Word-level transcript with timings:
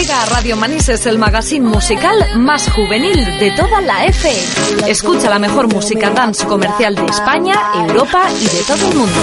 Llega 0.00 0.22
a 0.22 0.26
Radio 0.26 0.56
Manises 0.56 1.04
el 1.04 1.18
magazine 1.18 1.68
musical 1.68 2.16
más 2.38 2.72
juvenil 2.72 3.38
de 3.38 3.50
toda 3.50 3.82
la 3.82 4.06
F. 4.06 4.32
Escucha 4.88 5.28
la 5.28 5.38
mejor 5.38 5.70
música 5.70 6.08
dance 6.08 6.46
comercial 6.46 6.94
de 6.94 7.04
España, 7.04 7.54
Europa 7.74 8.26
y 8.40 8.46
de 8.46 8.62
todo 8.62 8.88
el 8.88 8.96
mundo. 8.96 9.20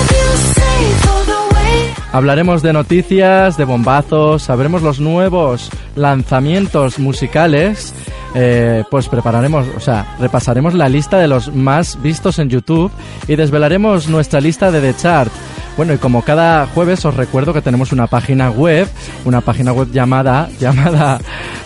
Hablaremos 2.14 2.62
de 2.62 2.74
noticias, 2.74 3.58
de 3.58 3.66
bombazos, 3.66 4.44
sabremos 4.44 4.84
los 4.84 5.00
nuevos 5.00 5.72
lanzamientos 5.96 7.00
musicales. 7.00 7.92
Eh, 8.36 8.84
pues 8.92 9.10
prepararemos, 9.10 9.66
o 9.76 9.80
sea, 9.80 10.16
repasaremos 10.20 10.76
la 10.76 10.90
lista 10.90 11.18
de 11.18 11.28
los 11.28 11.56
más 11.56 12.00
vistos 12.04 12.38
en 12.38 12.50
YouTube 12.50 12.92
y 13.28 13.36
desvelaremos 13.36 14.10
nuestra 14.10 14.42
lista 14.42 14.72
de 14.72 14.80
The 14.82 14.96
Chart. 14.96 15.32
Bueno, 15.76 15.96
y 15.96 15.98
como 15.98 16.22
cada 16.22 16.68
jueves 16.68 17.04
os 17.04 17.16
recuerdo 17.16 17.52
que 17.52 17.64
tenemos 17.64 17.92
una 17.92 18.06
página 18.06 18.52
web, 18.52 18.88
una 19.26 19.42
página 19.42 19.74
web 19.74 19.92
llamada, 19.92 20.50
llamada 20.60 21.20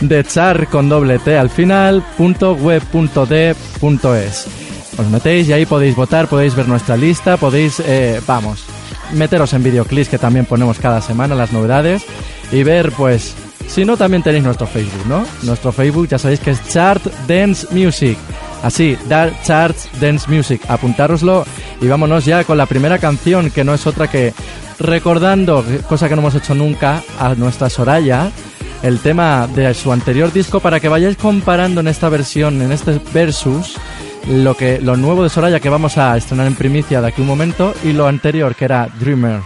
The 0.08 0.24
Chart 0.24 0.70
con 0.70 0.88
doble 0.88 1.20
T 1.20 1.38
al 1.38 1.50
final, 1.50 2.02
punto 2.18 2.54
web 2.54 2.82
punto 2.84 3.28
punto 3.82 4.16
es. 4.16 4.48
Os 4.98 5.08
metéis 5.08 5.50
y 5.50 5.54
ahí 5.54 5.66
podéis 5.66 5.94
votar, 5.98 6.30
podéis 6.30 6.56
ver 6.56 6.70
nuestra 6.70 6.96
lista, 6.96 7.36
podéis, 7.36 7.82
eh, 7.82 8.22
vamos, 8.26 8.66
meteros 9.14 9.54
en 9.54 9.64
videoclips 9.64 10.10
que 10.10 10.18
también 10.18 10.46
ponemos 10.46 10.80
cada 10.80 11.02
semana 11.02 11.36
las 11.36 11.54
novedades 11.54 12.04
y 12.52 12.64
ver 12.64 12.92
pues 12.92 13.36
si 13.68 13.86
no 13.86 13.98
también 13.98 14.24
tenéis 14.24 14.44
nuestro 14.44 14.66
Facebook, 14.66 15.06
¿no? 15.08 15.26
Nuestro 15.44 15.72
Facebook 15.72 16.08
ya 16.08 16.18
sabéis 16.18 16.40
que 16.40 16.52
es 16.52 16.68
Chart 16.70 17.04
Dance 17.28 17.68
Music. 17.72 18.18
Así, 18.64 18.98
Dark 19.08 19.34
Charts 19.44 19.90
Dance 20.00 20.30
Music. 20.30 20.62
Apuntároslo 20.68 21.46
y 21.82 21.88
vámonos 21.88 22.26
ya 22.26 22.44
con 22.44 22.58
la 22.58 22.66
primera 22.66 22.98
canción 22.98 23.52
que 23.52 23.64
no 23.64 23.74
es 23.74 23.86
otra 23.86 24.10
que 24.10 24.34
recordando, 24.80 25.64
cosa 25.88 26.08
que 26.08 26.16
no 26.16 26.22
hemos 26.22 26.36
hecho 26.36 26.56
nunca, 26.56 27.04
a 27.20 27.36
nuestra 27.36 27.70
Soraya, 27.70 28.32
el 28.84 29.00
tema 29.00 29.48
de 29.48 29.74
su 29.74 29.92
anterior 29.92 30.32
disco 30.32 30.60
para 30.60 30.80
que 30.80 30.90
vayáis 30.90 31.18
comparando 31.18 31.82
en 31.82 31.88
esta 31.88 32.10
versión, 32.10 32.62
en 32.62 32.72
este 32.72 33.00
versus, 33.14 33.76
lo, 34.30 34.56
que, 34.56 34.80
lo 34.80 34.98
nuevo 34.98 35.24
de 35.24 35.30
Soraya 35.30 35.60
que 35.60 35.70
vamos 35.70 35.98
a 35.98 36.16
estrenar 36.18 36.48
en 36.48 36.56
primicia 36.56 37.02
de 37.02 37.08
aquí 37.08 37.22
un 37.22 37.28
momento 37.28 37.74
y 37.84 37.94
lo 37.94 38.08
anterior 38.08 38.56
que 38.56 38.66
era 38.66 38.88
Dreamer. 39.00 39.42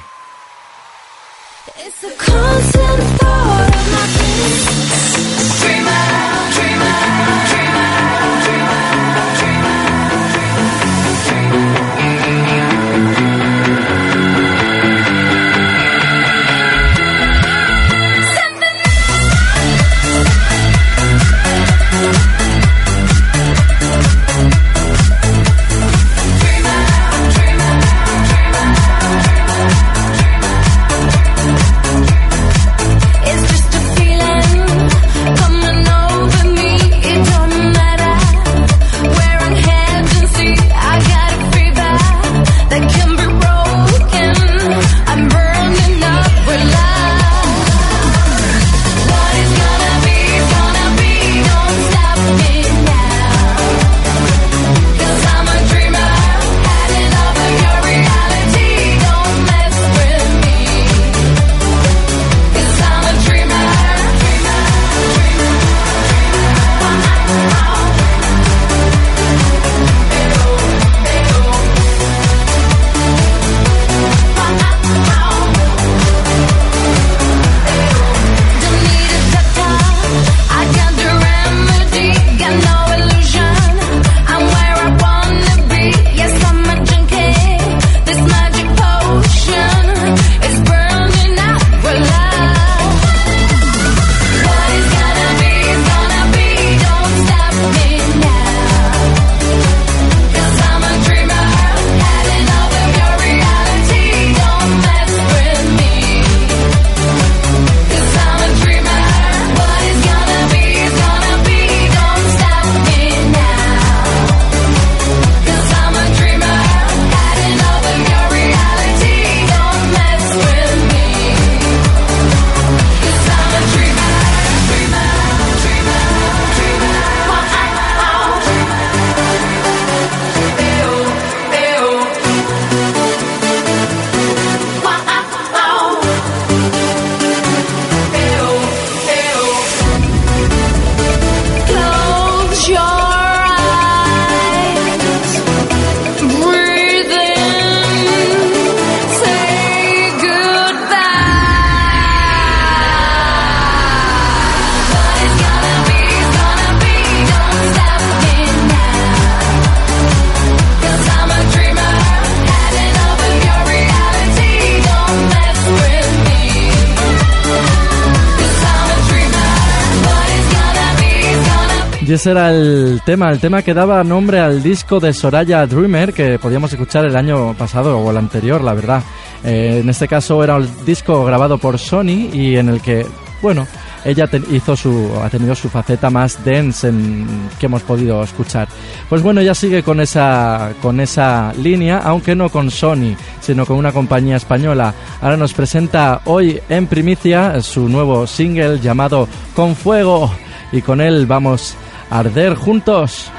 Ese 172.21 172.29
era 172.29 172.51
el 172.51 173.01
tema, 173.03 173.31
el 173.31 173.39
tema 173.39 173.63
que 173.63 173.73
daba 173.73 174.03
nombre 174.03 174.39
al 174.39 174.61
disco 174.61 174.99
de 174.99 175.11
Soraya 175.11 175.65
Dreamer 175.65 176.13
que 176.13 176.37
podíamos 176.37 176.71
escuchar 176.71 177.03
el 177.05 177.15
año 177.15 177.55
pasado 177.55 177.97
o 177.97 178.11
el 178.11 178.17
anterior, 178.17 178.61
la 178.61 178.75
verdad. 178.75 179.01
Eh, 179.43 179.79
en 179.81 179.89
este 179.89 180.07
caso 180.07 180.43
era 180.43 180.57
un 180.57 180.69
disco 180.85 181.25
grabado 181.25 181.57
por 181.57 181.79
Sony 181.79 182.29
y 182.31 182.57
en 182.57 182.69
el 182.69 182.79
que, 182.79 183.07
bueno, 183.41 183.65
ella 184.05 184.29
hizo 184.51 184.75
su, 184.75 185.11
ha 185.19 185.31
tenido 185.31 185.55
su 185.55 185.67
faceta 185.67 186.11
más 186.11 186.45
dense 186.45 186.89
en, 186.89 187.25
que 187.59 187.65
hemos 187.65 187.81
podido 187.81 188.21
escuchar. 188.21 188.67
Pues 189.09 189.23
bueno, 189.23 189.41
ella 189.41 189.55
sigue 189.55 189.81
con 189.81 189.99
esa, 189.99 190.73
con 190.79 190.99
esa 190.99 191.51
línea, 191.53 192.01
aunque 192.03 192.35
no 192.35 192.49
con 192.49 192.69
Sony, 192.69 193.15
sino 193.39 193.65
con 193.65 193.77
una 193.77 193.91
compañía 193.91 194.35
española. 194.35 194.93
Ahora 195.21 195.37
nos 195.37 195.55
presenta 195.55 196.21
hoy 196.25 196.61
en 196.69 196.85
primicia 196.85 197.59
su 197.61 197.89
nuevo 197.89 198.27
single 198.27 198.79
llamado 198.79 199.27
Con 199.55 199.75
Fuego 199.75 200.31
y 200.71 200.83
con 200.83 201.01
él 201.01 201.25
vamos 201.25 201.75
arder 202.11 202.55
juntos. 202.55 203.31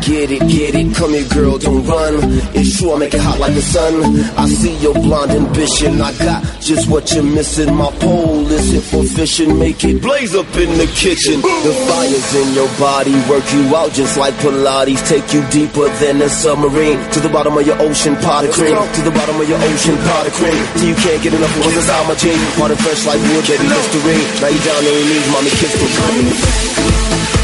Get 0.00 0.30
it, 0.30 0.40
get 0.48 0.74
it. 0.74 0.94
Come 0.94 1.12
here, 1.12 1.28
girl, 1.28 1.58
don't 1.58 1.84
run. 1.86 2.14
It's 2.54 2.78
true, 2.78 2.92
I 2.94 2.98
make 2.98 3.14
it 3.14 3.20
hot 3.20 3.38
like 3.38 3.54
the 3.54 3.62
sun. 3.62 3.94
I 4.36 4.46
see 4.46 4.76
your 4.78 4.94
blonde 4.94 5.32
ambition. 5.32 6.00
I 6.00 6.12
got 6.18 6.42
just 6.60 6.88
what 6.88 7.10
you're 7.12 7.22
missing. 7.22 7.74
My 7.74 7.90
pole 7.98 8.46
is 8.50 8.72
hit 8.72 8.84
for 8.84 9.04
fishing. 9.04 9.58
Make 9.58 9.84
it 9.84 10.02
blaze 10.02 10.34
up 10.34 10.46
in 10.56 10.70
the 10.78 10.86
kitchen. 10.94 11.40
The 11.40 11.74
fire's 11.86 12.34
in 12.34 12.54
your 12.54 12.68
body, 12.78 13.14
work 13.28 13.44
you 13.52 13.74
out 13.76 13.92
just 13.92 14.16
like 14.16 14.34
Pilates. 14.42 15.02
Take 15.08 15.32
you 15.32 15.42
deeper 15.50 15.88
than 16.00 16.22
a 16.22 16.28
submarine. 16.28 16.98
To 17.12 17.20
the 17.20 17.28
bottom 17.28 17.56
of 17.56 17.66
your 17.66 17.80
ocean, 17.80 18.16
pot 18.16 18.44
of 18.44 18.52
cream. 18.52 18.76
To 18.76 19.02
the 19.02 19.12
bottom 19.12 19.40
of 19.40 19.48
your 19.48 19.58
ocean, 19.58 19.96
pot 20.08 20.26
of 20.26 20.32
cream. 20.34 20.58
Till 20.78 20.88
you 20.88 20.96
can't 20.96 21.22
get 21.22 21.34
enough 21.34 21.54
of 21.56 21.64
what's 21.64 21.76
inside 21.76 22.06
my 22.08 22.14
jeans. 22.14 22.54
Hard 22.54 22.78
fresh 22.78 23.06
like 23.06 23.20
wood, 23.32 23.44
baby, 23.46 23.66
history. 23.66 24.18
Now 24.40 24.48
you 24.48 24.60
down 24.62 24.78
on 24.78 24.84
your 24.84 25.06
knees, 25.06 25.26
mommy, 25.32 25.50
kiss 25.50 25.74
me. 27.34 27.37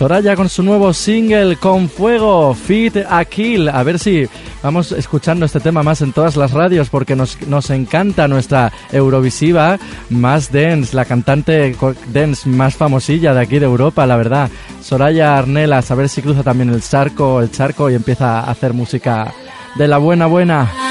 Soraya 0.00 0.34
con 0.34 0.48
su 0.48 0.62
nuevo 0.62 0.94
single 0.94 1.56
Con 1.56 1.90
Fuego, 1.90 2.54
Fit 2.54 2.96
a 3.06 3.22
Kill. 3.26 3.68
A 3.68 3.82
ver 3.82 3.98
si 3.98 4.26
vamos 4.62 4.92
escuchando 4.92 5.44
este 5.44 5.60
tema 5.60 5.82
más 5.82 6.00
en 6.00 6.14
todas 6.14 6.38
las 6.38 6.52
radios 6.52 6.88
porque 6.88 7.14
nos, 7.14 7.38
nos 7.48 7.68
encanta 7.68 8.26
nuestra 8.26 8.72
Eurovisiva 8.92 9.78
más 10.08 10.50
dance, 10.50 10.96
la 10.96 11.04
cantante 11.04 11.76
dance 12.14 12.48
más 12.48 12.76
famosilla 12.76 13.34
de 13.34 13.42
aquí 13.42 13.58
de 13.58 13.66
Europa, 13.66 14.06
la 14.06 14.16
verdad. 14.16 14.48
Soraya 14.80 15.36
Arnelas, 15.36 15.90
a 15.90 15.96
ver 15.96 16.08
si 16.08 16.22
cruza 16.22 16.42
también 16.42 16.70
el 16.70 16.80
charco, 16.80 17.42
el 17.42 17.50
charco 17.50 17.90
y 17.90 17.94
empieza 17.94 18.40
a 18.40 18.50
hacer 18.50 18.72
música 18.72 19.34
de 19.76 19.86
la 19.86 19.98
buena 19.98 20.24
buena. 20.24 20.89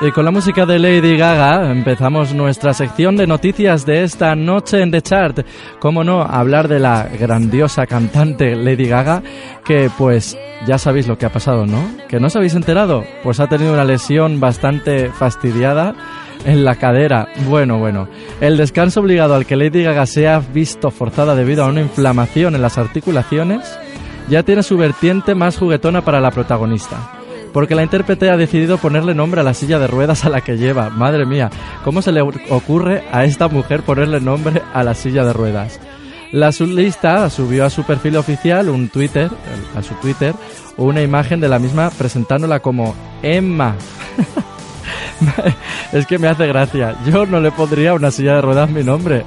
Y 0.00 0.12
con 0.12 0.24
la 0.24 0.30
música 0.30 0.64
de 0.64 0.78
Lady 0.78 1.16
Gaga 1.16 1.72
empezamos 1.72 2.32
nuestra 2.32 2.72
sección 2.72 3.16
de 3.16 3.26
noticias 3.26 3.84
de 3.84 4.04
esta 4.04 4.36
noche 4.36 4.80
en 4.80 4.92
The 4.92 5.02
Chart. 5.02 5.40
Cómo 5.80 6.04
no, 6.04 6.22
hablar 6.22 6.68
de 6.68 6.78
la 6.78 7.08
grandiosa 7.18 7.84
cantante 7.84 8.54
Lady 8.54 8.86
Gaga, 8.86 9.24
que 9.64 9.90
pues 9.98 10.38
ya 10.68 10.78
sabéis 10.78 11.08
lo 11.08 11.18
que 11.18 11.26
ha 11.26 11.32
pasado, 11.32 11.66
¿no? 11.66 11.82
¿Que 12.08 12.20
no 12.20 12.28
os 12.28 12.36
habéis 12.36 12.54
enterado? 12.54 13.04
Pues 13.24 13.40
ha 13.40 13.48
tenido 13.48 13.72
una 13.72 13.84
lesión 13.84 14.38
bastante 14.38 15.10
fastidiada 15.10 15.96
en 16.44 16.64
la 16.64 16.76
cadera. 16.76 17.26
Bueno, 17.48 17.78
bueno. 17.78 18.08
El 18.40 18.56
descanso 18.56 19.00
obligado 19.00 19.34
al 19.34 19.46
que 19.46 19.56
Lady 19.56 19.82
Gaga 19.82 20.06
se 20.06 20.28
ha 20.28 20.38
visto 20.38 20.92
forzada 20.92 21.34
debido 21.34 21.64
a 21.64 21.68
una 21.68 21.80
inflamación 21.80 22.54
en 22.54 22.62
las 22.62 22.78
articulaciones 22.78 23.76
ya 24.28 24.44
tiene 24.44 24.62
su 24.62 24.76
vertiente 24.76 25.34
más 25.34 25.58
juguetona 25.58 26.02
para 26.02 26.20
la 26.20 26.30
protagonista. 26.30 27.17
Porque 27.52 27.74
la 27.74 27.82
intérprete 27.82 28.30
ha 28.30 28.36
decidido 28.36 28.78
ponerle 28.78 29.14
nombre 29.14 29.40
a 29.40 29.44
la 29.44 29.54
silla 29.54 29.78
de 29.78 29.86
ruedas 29.86 30.24
a 30.24 30.28
la 30.28 30.40
que 30.42 30.56
lleva. 30.56 30.90
Madre 30.90 31.26
mía, 31.26 31.50
¿cómo 31.84 32.02
se 32.02 32.12
le 32.12 32.22
ocurre 32.22 33.04
a 33.12 33.24
esta 33.24 33.48
mujer 33.48 33.82
ponerle 33.82 34.20
nombre 34.20 34.62
a 34.72 34.82
la 34.84 34.94
silla 34.94 35.24
de 35.24 35.32
ruedas? 35.32 35.80
La 36.30 36.52
sublista 36.52 37.30
subió 37.30 37.64
a 37.64 37.70
su 37.70 37.84
perfil 37.84 38.16
oficial 38.16 38.68
un 38.68 38.90
Twitter, 38.90 39.30
a 39.74 39.82
su 39.82 39.94
Twitter, 39.94 40.34
una 40.76 41.00
imagen 41.00 41.40
de 41.40 41.48
la 41.48 41.58
misma 41.58 41.90
presentándola 41.90 42.60
como 42.60 42.94
Emma. 43.22 43.76
es 45.92 46.06
que 46.06 46.18
me 46.18 46.28
hace 46.28 46.46
gracia. 46.46 46.96
Yo 47.06 47.24
no 47.24 47.40
le 47.40 47.50
pondría 47.50 47.94
una 47.94 48.10
silla 48.10 48.34
de 48.34 48.42
ruedas 48.42 48.68
mi 48.70 48.84
nombre. 48.84 49.24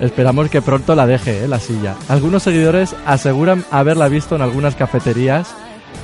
Esperamos 0.00 0.50
que 0.50 0.62
pronto 0.62 0.94
la 0.94 1.06
deje, 1.06 1.44
¿eh? 1.44 1.48
la 1.48 1.58
silla. 1.58 1.96
Algunos 2.08 2.44
seguidores 2.44 2.94
aseguran 3.06 3.64
haberla 3.70 4.08
visto 4.08 4.36
en 4.36 4.42
algunas 4.42 4.76
cafeterías 4.76 5.54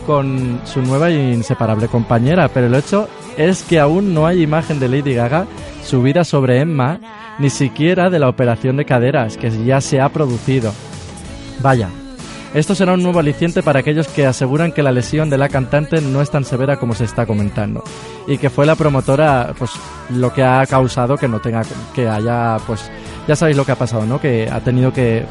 con 0.06 0.60
su 0.64 0.82
nueva 0.82 1.10
e 1.10 1.32
inseparable 1.32 1.88
compañera, 1.88 2.48
pero 2.48 2.66
el 2.66 2.74
hecho 2.74 3.08
es 3.36 3.62
que 3.62 3.78
aún 3.78 4.14
no 4.14 4.26
hay 4.26 4.42
imagen 4.42 4.80
de 4.80 4.88
Lady 4.88 5.14
Gaga 5.14 5.46
subida 5.84 6.24
sobre 6.24 6.60
Emma, 6.60 7.00
ni 7.38 7.50
siquiera 7.50 8.10
de 8.10 8.18
la 8.18 8.28
operación 8.28 8.76
de 8.76 8.84
caderas 8.84 9.36
que 9.36 9.50
ya 9.64 9.80
se 9.80 10.00
ha 10.00 10.08
producido. 10.10 10.72
Vaya, 11.60 11.88
esto 12.52 12.74
será 12.74 12.94
un 12.94 13.02
nuevo 13.02 13.20
aliciente 13.20 13.62
para 13.62 13.78
aquellos 13.78 14.08
que 14.08 14.26
aseguran 14.26 14.72
que 14.72 14.82
la 14.82 14.90
lesión 14.90 15.30
de 15.30 15.38
la 15.38 15.48
cantante 15.48 16.00
no 16.00 16.20
es 16.20 16.30
tan 16.30 16.44
severa 16.44 16.78
como 16.78 16.94
se 16.94 17.04
está 17.04 17.24
comentando 17.24 17.84
y 18.26 18.38
que 18.38 18.50
fue 18.50 18.66
la 18.66 18.74
promotora 18.74 19.54
pues 19.56 19.70
lo 20.10 20.32
que 20.32 20.42
ha 20.42 20.66
causado 20.66 21.16
que 21.16 21.28
no 21.28 21.38
tenga 21.38 21.62
que 21.94 22.08
haya 22.08 22.56
pues 22.66 22.90
ya 23.28 23.36
sabéis 23.36 23.56
lo 23.56 23.64
que 23.64 23.70
ha 23.70 23.76
pasado, 23.76 24.04
¿no? 24.04 24.20
Que 24.20 24.48
ha 24.50 24.58
tenido 24.60 24.92
que 24.92 25.24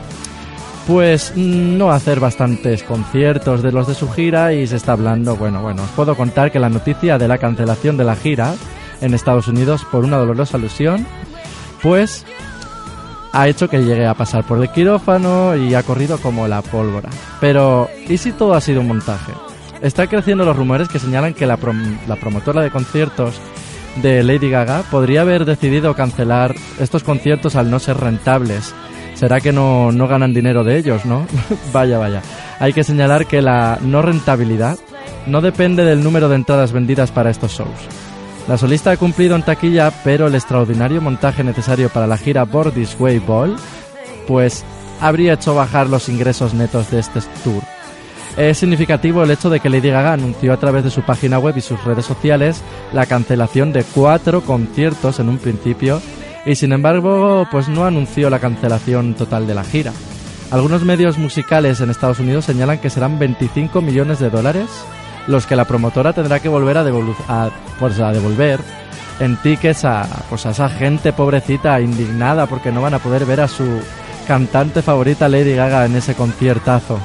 pues 0.87 1.33
no 1.35 1.91
hacer 1.91 2.19
bastantes 2.19 2.83
conciertos 2.83 3.61
de 3.61 3.71
los 3.71 3.87
de 3.87 3.95
su 3.95 4.09
gira 4.09 4.53
y 4.53 4.65
se 4.67 4.75
está 4.75 4.93
hablando, 4.93 5.35
bueno, 5.35 5.61
bueno, 5.61 5.83
os 5.83 5.89
puedo 5.89 6.15
contar 6.15 6.51
que 6.51 6.59
la 6.59 6.69
noticia 6.69 7.17
de 7.17 7.27
la 7.27 7.37
cancelación 7.37 7.97
de 7.97 8.03
la 8.05 8.15
gira 8.15 8.55
en 9.01 9.13
Estados 9.13 9.47
Unidos 9.47 9.85
por 9.91 10.03
una 10.03 10.17
dolorosa 10.17 10.57
alusión, 10.57 11.05
pues 11.81 12.25
ha 13.31 13.47
hecho 13.47 13.69
que 13.69 13.83
llegue 13.83 14.07
a 14.07 14.13
pasar 14.13 14.43
por 14.45 14.59
el 14.61 14.69
quirófano 14.69 15.55
y 15.55 15.75
ha 15.75 15.83
corrido 15.83 16.17
como 16.17 16.47
la 16.47 16.61
pólvora. 16.61 17.09
Pero, 17.39 17.89
¿y 18.07 18.17
si 18.17 18.31
todo 18.31 18.53
ha 18.53 18.61
sido 18.61 18.81
un 18.81 18.87
montaje? 18.87 19.31
Está 19.81 20.07
creciendo 20.07 20.43
los 20.43 20.57
rumores 20.57 20.89
que 20.89 20.99
señalan 20.99 21.33
que 21.33 21.45
la, 21.45 21.57
la 22.07 22.15
promotora 22.15 22.61
de 22.61 22.71
conciertos 22.71 23.39
de 24.01 24.23
Lady 24.23 24.49
Gaga 24.49 24.83
podría 24.89 25.21
haber 25.21 25.45
decidido 25.45 25.93
cancelar 25.95 26.55
estos 26.79 27.03
conciertos 27.03 27.55
al 27.55 27.69
no 27.69 27.79
ser 27.79 27.97
rentables. 27.97 28.73
¿Será 29.19 29.41
que 29.41 29.51
no, 29.51 29.91
no 29.91 30.07
ganan 30.07 30.33
dinero 30.33 30.63
de 30.63 30.77
ellos, 30.77 31.05
no? 31.05 31.27
vaya, 31.73 31.97
vaya. 31.97 32.21
Hay 32.57 32.71
que 32.71 32.85
señalar 32.85 33.25
que 33.25 33.41
la 33.41 33.77
no 33.81 34.01
rentabilidad 34.01 34.79
no 35.27 35.41
depende 35.41 35.83
del 35.83 36.01
número 36.01 36.29
de 36.29 36.35
entradas 36.37 36.71
vendidas 36.71 37.11
para 37.11 37.29
estos 37.29 37.51
shows. 37.51 37.67
La 38.47 38.57
solista 38.57 38.91
ha 38.91 38.97
cumplido 38.97 39.35
en 39.35 39.43
taquilla, 39.43 39.91
pero 40.05 40.27
el 40.27 40.35
extraordinario 40.35 41.01
montaje 41.01 41.43
necesario 41.43 41.89
para 41.89 42.07
la 42.07 42.17
gira 42.17 42.47
This 42.73 42.95
Way 42.97 43.19
Ball, 43.19 43.57
pues 44.25 44.63
habría 45.01 45.33
hecho 45.33 45.53
bajar 45.53 45.87
los 45.87 46.07
ingresos 46.07 46.53
netos 46.53 46.89
de 46.89 46.99
este 46.99 47.19
tour. 47.43 47.61
Es 48.37 48.59
significativo 48.59 49.23
el 49.23 49.31
hecho 49.31 49.49
de 49.49 49.59
que 49.59 49.69
Lady 49.69 49.89
Gaga 49.89 50.13
anunció 50.13 50.53
a 50.53 50.57
través 50.57 50.85
de 50.85 50.91
su 50.91 51.01
página 51.01 51.39
web 51.39 51.57
y 51.57 51.61
sus 51.61 51.83
redes 51.83 52.05
sociales 52.05 52.63
la 52.93 53.05
cancelación 53.05 53.73
de 53.73 53.83
cuatro 53.83 54.39
conciertos 54.39 55.19
en 55.19 55.27
un 55.27 55.39
principio 55.39 56.01
y 56.49 56.55
sin 56.55 56.71
embargo 56.71 57.47
pues 57.51 57.69
no 57.69 57.85
anunció 57.85 58.27
la 58.31 58.39
cancelación 58.39 59.13
total 59.13 59.45
de 59.45 59.53
la 59.53 59.63
gira. 59.63 59.93
Algunos 60.49 60.83
medios 60.83 61.19
musicales 61.19 61.79
en 61.79 61.91
Estados 61.91 62.19
Unidos 62.19 62.45
señalan 62.45 62.79
que 62.79 62.89
serán 62.89 63.19
25 63.19 63.81
millones 63.81 64.17
de 64.17 64.31
dólares 64.31 64.67
los 65.27 65.45
que 65.45 65.55
la 65.55 65.65
promotora 65.65 66.11
tendrá 66.11 66.39
que 66.39 66.49
volver 66.49 66.79
a, 66.79 67.49
pues, 67.77 67.99
a 67.99 68.11
devolver 68.11 68.59
en 69.19 69.37
tickets 69.37 69.85
a, 69.85 70.07
pues, 70.27 70.47
a 70.47 70.49
esa 70.49 70.69
gente 70.69 71.13
pobrecita 71.13 71.79
indignada 71.81 72.47
porque 72.47 72.71
no 72.71 72.81
van 72.81 72.95
a 72.95 72.99
poder 72.99 73.27
ver 73.27 73.41
a 73.41 73.47
su 73.47 73.79
cantante 74.27 74.81
favorita 74.81 75.29
Lady 75.29 75.53
Gaga 75.53 75.85
en 75.85 75.97
ese 75.97 76.15
conciertazo. 76.15 76.99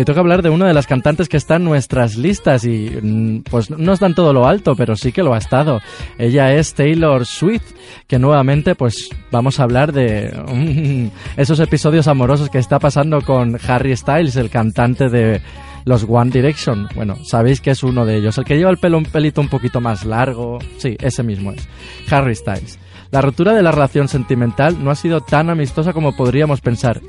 Y 0.00 0.04
toca 0.06 0.20
hablar 0.20 0.40
de 0.40 0.48
una 0.48 0.66
de 0.66 0.72
las 0.72 0.86
cantantes 0.86 1.28
que 1.28 1.36
está 1.36 1.56
en 1.56 1.64
nuestras 1.64 2.16
listas 2.16 2.64
y 2.64 2.88
mm, 3.02 3.42
pues 3.42 3.68
no 3.68 3.92
está 3.92 4.06
en 4.06 4.14
todo 4.14 4.32
lo 4.32 4.46
alto, 4.46 4.74
pero 4.74 4.96
sí 4.96 5.12
que 5.12 5.22
lo 5.22 5.34
ha 5.34 5.36
estado. 5.36 5.82
Ella 6.16 6.54
es 6.54 6.72
Taylor 6.72 7.26
Swift, 7.26 7.74
que 8.06 8.18
nuevamente 8.18 8.74
pues 8.74 9.10
vamos 9.30 9.60
a 9.60 9.64
hablar 9.64 9.92
de 9.92 10.32
mm, 10.48 11.38
esos 11.38 11.60
episodios 11.60 12.08
amorosos 12.08 12.48
que 12.48 12.56
está 12.56 12.78
pasando 12.78 13.20
con 13.20 13.58
Harry 13.68 13.94
Styles, 13.94 14.36
el 14.36 14.48
cantante 14.48 15.10
de 15.10 15.42
los 15.84 16.06
One 16.08 16.30
Direction. 16.30 16.88
Bueno, 16.94 17.18
sabéis 17.22 17.60
que 17.60 17.72
es 17.72 17.82
uno 17.82 18.06
de 18.06 18.16
ellos, 18.16 18.38
el 18.38 18.44
que 18.46 18.56
lleva 18.56 18.70
el 18.70 18.78
pelo 18.78 18.96
un 18.96 19.04
pelito 19.04 19.42
un 19.42 19.48
poquito 19.48 19.82
más 19.82 20.06
largo. 20.06 20.60
Sí, 20.78 20.96
ese 20.98 21.22
mismo 21.22 21.52
es. 21.52 21.68
Harry 22.10 22.34
Styles. 22.34 22.78
La 23.10 23.20
ruptura 23.20 23.52
de 23.52 23.62
la 23.62 23.70
relación 23.70 24.08
sentimental 24.08 24.82
no 24.82 24.90
ha 24.90 24.94
sido 24.94 25.20
tan 25.20 25.50
amistosa 25.50 25.92
como 25.92 26.16
podríamos 26.16 26.62
pensar. 26.62 27.02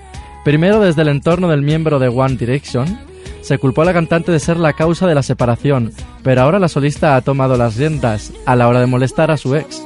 Primero, 0.43 0.79
desde 0.79 1.03
el 1.03 1.09
entorno 1.09 1.47
del 1.47 1.61
miembro 1.61 1.99
de 1.99 2.07
One 2.07 2.35
Direction, 2.35 2.97
se 3.41 3.57
culpó 3.57 3.83
a 3.83 3.85
la 3.85 3.93
cantante 3.93 4.31
de 4.31 4.39
ser 4.39 4.57
la 4.57 4.73
causa 4.73 5.07
de 5.07 5.15
la 5.15 5.23
separación, 5.23 5.91
pero 6.23 6.41
ahora 6.41 6.59
la 6.59 6.67
solista 6.67 7.15
ha 7.15 7.21
tomado 7.21 7.57
las 7.57 7.75
riendas 7.75 8.33
a 8.45 8.55
la 8.55 8.67
hora 8.67 8.79
de 8.79 8.87
molestar 8.87 9.29
a 9.29 9.37
su 9.37 9.55
ex, 9.55 9.83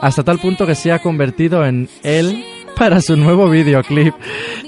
hasta 0.00 0.22
tal 0.22 0.38
punto 0.38 0.66
que 0.66 0.74
se 0.74 0.92
ha 0.92 1.00
convertido 1.00 1.64
en 1.66 1.88
él 2.02 2.44
para 2.76 3.02
su 3.02 3.16
nuevo 3.16 3.50
videoclip. 3.50 4.14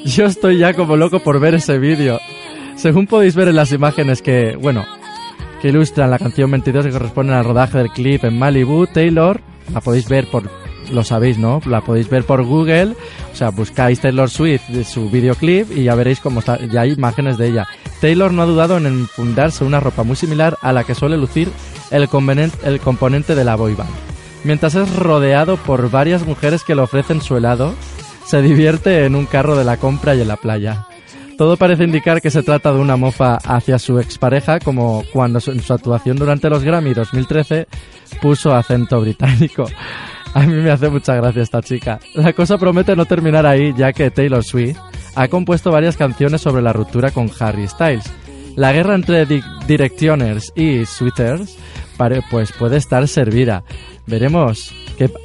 Yo 0.05 0.27
estoy 0.27 0.59
ya 0.59 0.75
como 0.75 0.97
loco 0.97 1.21
por 1.21 1.39
ver 1.41 1.55
ese 1.55 1.79
vídeo. 1.79 2.19
Según 2.77 3.07
podéis 3.07 3.35
ver 3.35 3.49
en 3.49 3.57
las 3.57 3.73
imágenes 3.73 4.21
que, 4.23 4.57
bueno, 4.57 4.85
que 5.63 5.69
ilustran 5.69 6.11
la 6.11 6.19
canción 6.19 6.51
22 6.51 6.87
que 6.87 6.93
corresponden 6.93 7.37
al 7.37 7.45
rodaje 7.45 7.79
del 7.79 7.91
clip 7.91 8.25
en 8.25 8.39
Malibu, 8.39 8.87
Taylor, 8.87 9.41
la 9.73 9.81
podéis 9.81 10.09
ver 10.09 10.27
por 10.29 10.51
lo 10.91 11.05
sabéis, 11.05 11.39
¿no? 11.39 11.61
La 11.67 11.81
podéis 11.81 12.09
ver 12.09 12.25
por 12.25 12.43
Google, 12.43 12.95
o 13.33 13.37
sea, 13.37 13.51
buscáis 13.51 14.01
Taylor 14.01 14.31
Swift 14.31 14.69
de 14.69 14.85
su 14.85 15.11
videoclip 15.11 15.71
y 15.77 15.85
ya 15.85 15.95
veréis 15.95 16.21
cómo 16.21 16.41
está, 16.41 16.59
ya 16.67 16.83
hay 16.83 16.93
imágenes 16.93 17.39
de 17.39 17.49
ella. 17.49 17.69
Taylor 18.01 18.33
no 18.33 18.43
ha 18.43 18.47
dudado 18.47 18.77
en 18.79 18.87
enfundarse 18.87 19.65
una 19.65 19.81
ropa 19.81 20.03
muy 20.03 20.17
similar 20.17 20.57
a 20.63 20.73
la 20.73 20.85
que 20.85 20.95
suele 20.95 21.17
lucir 21.17 21.51
el, 21.91 22.09
el 22.65 22.81
componente 22.81 23.35
de 23.35 23.45
la 23.45 23.57
boy 23.57 23.75
band. 23.75 23.91
Mientras 24.45 24.75
es 24.75 24.95
rodeado 24.97 25.57
por 25.59 25.91
varias 25.91 26.27
mujeres 26.27 26.65
que 26.65 26.75
le 26.75 26.83
ofrecen 26.83 27.21
su 27.21 27.37
helado, 27.37 27.75
se 28.27 28.41
divierte 28.43 29.05
en 29.05 29.15
un 29.15 29.27
carro 29.27 29.57
de 29.57 29.65
la 29.65 29.77
compra 29.77 30.15
y 30.15 30.23
en 30.23 30.29
la 30.29 30.37
playa. 30.37 30.87
Todo 31.37 31.57
parece 31.57 31.85
indicar 31.85 32.21
que 32.21 32.31
se 32.31 32.43
trata 32.43 32.73
de 32.73 32.79
una 32.79 32.97
mofa 32.97 33.37
hacia 33.37 33.79
su 33.79 33.99
expareja, 33.99 34.61
como 34.61 35.05
cuando 35.11 35.41
en 35.47 35.63
su 35.63 35.73
actuación 35.73 36.19
durante 36.19 36.51
los 36.51 36.63
Grammy 36.63 36.93
2013 36.93 37.67
puso 38.21 38.55
acento 38.55 39.01
británico. 39.01 39.67
A 40.35 40.41
mí 40.41 40.55
me 40.55 40.71
hace 40.71 40.89
mucha 40.89 41.15
gracia 41.17 41.43
esta 41.43 41.61
chica. 41.63 41.99
La 42.15 42.33
cosa 42.33 42.59
promete 42.59 42.95
no 42.95 43.05
terminar 43.05 43.47
ahí, 43.47 43.75
ya 43.77 43.93
que 43.93 44.11
Taylor 44.11 44.45
Swift 44.45 44.79
ha 45.15 45.29
compuesto 45.29 45.73
varias 45.73 45.97
canciones 45.97 46.41
sobre 46.41 46.63
la 46.63 46.73
ruptura 46.73 47.11
con 47.11 47.31
Harry 47.41 47.67
Styles. 47.67 48.05
La 48.57 48.73
guerra 48.73 48.95
entre 48.95 49.27
Directioners 49.67 50.53
y 50.55 50.85
Sweeters 50.85 51.57
pues 52.31 52.53
puede 52.53 52.79
estar 52.79 53.07
servida. 53.09 53.63
Veremos 54.07 54.73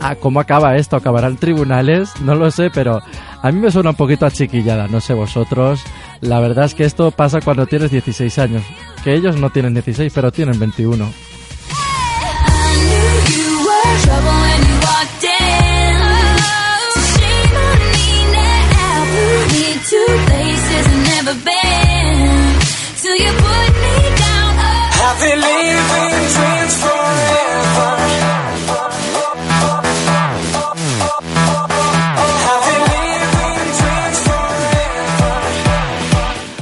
ah, 0.02 0.16
cómo 0.16 0.40
acaba 0.40 0.76
esto. 0.76 0.96
¿Acabarán 0.96 1.38
tribunales? 1.38 2.10
No 2.22 2.36
lo 2.36 2.52
sé, 2.52 2.70
pero 2.70 3.02
a 3.42 3.52
mí 3.52 3.60
me 3.60 3.72
suena 3.72 3.92
un 3.92 3.96
poquito 3.96 4.26
a 4.26 4.32
chiquillada. 4.32 4.88
No 4.88 5.00
sé 5.00 5.14
vosotros. 5.14 5.82
La 6.22 6.40
verdad 6.40 6.66
es 6.66 6.76
que 6.76 6.84
esto 6.84 7.12
pasa 7.12 7.40
cuando 7.42 7.66
tienes 7.66 7.92
16 7.92 8.40
años. 8.40 8.64
Que 9.04 9.14
ellos 9.14 9.38
no 9.38 9.50
tienen 9.50 9.74
16, 9.74 10.12
pero 10.14 10.32
tienen 10.32 10.60
21. 10.60 11.10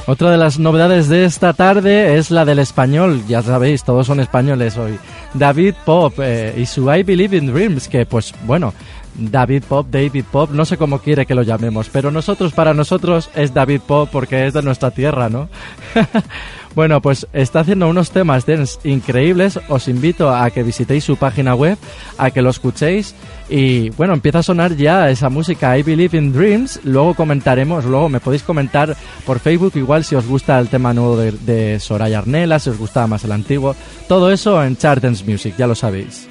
Otra 0.06 0.30
de 0.30 0.38
las 0.38 0.60
novedades 0.60 1.10
de 1.10 1.26
esta 1.26 1.54
tarde 1.54 2.18
es 2.18 2.30
la 2.30 2.46
del 2.46 2.60
español, 2.60 3.24
ya 3.28 3.42
sabéis, 3.42 3.84
todos 3.84 4.06
son 4.06 4.20
españoles 4.20 4.78
hoy. 4.78 5.00
David 5.34 5.76
Pop 5.86 6.20
eh, 6.20 6.54
y 6.58 6.66
su 6.66 6.92
I 6.92 7.04
Believe 7.04 7.38
in 7.38 7.48
Dreams, 7.48 7.88
que 7.88 8.06
pues 8.06 8.34
bueno, 8.46 8.74
David 9.16 9.64
Pop, 9.68 9.88
David 9.90 10.26
Pop, 10.32 10.50
no 10.52 10.66
sé 10.66 10.78
cómo 10.78 11.00
quiere 11.00 11.26
que 11.26 11.36
lo 11.36 11.44
llamemos, 11.44 11.90
pero 11.90 12.12
nosotros, 12.12 12.54
para 12.54 12.74
nosotros, 12.74 13.30
es 13.36 13.54
David 13.54 13.82
Pop 13.86 14.10
porque 14.12 14.48
es 14.48 14.54
de 14.54 14.62
nuestra 14.62 14.92
tierra, 14.92 15.30
¿no? 15.30 15.50
bueno, 16.76 17.02
pues 17.02 17.28
está 17.34 17.62
haciendo 17.62 17.88
unos 17.88 18.12
temas 18.12 18.46
dance 18.46 18.80
increíbles, 18.84 19.60
os 19.70 19.88
invito 19.88 20.34
a 20.34 20.50
que 20.50 20.64
visitéis 20.64 21.04
su 21.04 21.18
página 21.18 21.56
web, 21.56 21.78
a 22.18 22.32
que 22.32 22.42
lo 22.42 22.50
escuchéis. 22.50 23.16
Y 23.50 23.90
bueno, 23.92 24.14
empieza 24.14 24.40
a 24.40 24.44
sonar 24.44 24.76
ya 24.76 25.10
esa 25.10 25.30
música 25.30 25.78
I 25.78 25.84
Believe 25.84 26.18
in 26.18 26.34
Dreams, 26.34 26.80
luego 26.84 27.14
comentaremos, 27.14 27.86
luego 27.86 28.10
me 28.10 28.20
podéis 28.20 28.44
comentar 28.44 28.96
por 29.26 29.40
Facebook 29.40 29.74
igual 29.76 30.04
si 30.04 30.16
os 30.16 30.26
gusta 30.26 30.58
el 30.60 30.70
tema 30.70 30.94
nuevo 30.94 31.18
de, 31.18 31.80
Soraya 31.80 32.20
Arnela, 32.20 32.60
si 32.60 32.70
os 32.70 32.78
gustaba 32.78 33.08
más 33.08 33.24
el 33.24 33.32
antiguo, 33.32 33.76
todo 34.08 34.32
eso 34.32 34.64
en 34.64 34.78
Chardens 34.78 35.26
Music, 35.28 35.56
ya 35.58 35.68
lo 35.68 35.76
sabéis. 35.76 36.28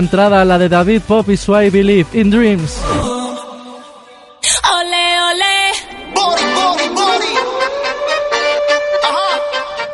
Entrada, 0.00 0.44
la 0.44 0.58
de 0.58 0.68
David 0.68 1.02
Pop 1.06 1.30
y 1.30 1.36
su 1.36 1.54
I 1.54 1.70
Believe 1.70 2.08
in 2.12 2.30
Dreams. 2.30 2.82
Ole, 4.72 5.20
ole. 5.30 5.60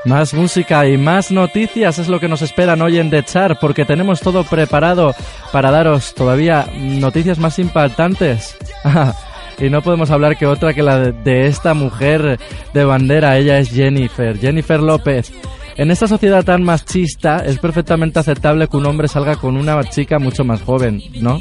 Más 0.06 0.32
música 0.34 0.86
y 0.86 0.96
más 0.96 1.32
noticias 1.32 1.98
es 1.98 2.06
lo 2.06 2.20
que 2.20 2.28
nos 2.28 2.40
esperan 2.40 2.80
hoy 2.80 2.98
en 2.98 3.10
The 3.10 3.24
Chart, 3.24 3.58
porque 3.60 3.84
tenemos 3.84 4.20
todo 4.20 4.44
preparado 4.44 5.14
para 5.52 5.72
daros 5.72 6.14
todavía 6.14 6.68
noticias 6.76 7.38
más 7.38 7.58
impactantes. 7.58 8.56
y 9.58 9.68
no 9.68 9.82
podemos 9.82 10.12
hablar 10.12 10.36
que 10.38 10.46
otra 10.46 10.74
que 10.74 10.84
la 10.84 10.98
de, 10.98 11.12
de 11.12 11.46
esta 11.48 11.74
mujer 11.74 12.38
de 12.72 12.84
bandera, 12.84 13.36
ella 13.36 13.58
es 13.58 13.70
Jennifer, 13.70 14.38
Jennifer 14.38 14.80
López. 14.80 15.32
En 15.76 15.90
esta 15.90 16.06
sociedad 16.06 16.42
tan 16.44 16.62
machista 16.62 17.38
es 17.44 17.58
perfectamente 17.58 18.18
aceptable 18.18 18.66
que 18.66 18.76
un 18.78 18.86
hombre 18.86 19.08
salga 19.08 19.36
con 19.36 19.56
una 19.56 19.82
chica 19.84 20.18
mucho 20.18 20.42
más 20.42 20.62
joven, 20.62 21.02
¿no? 21.20 21.38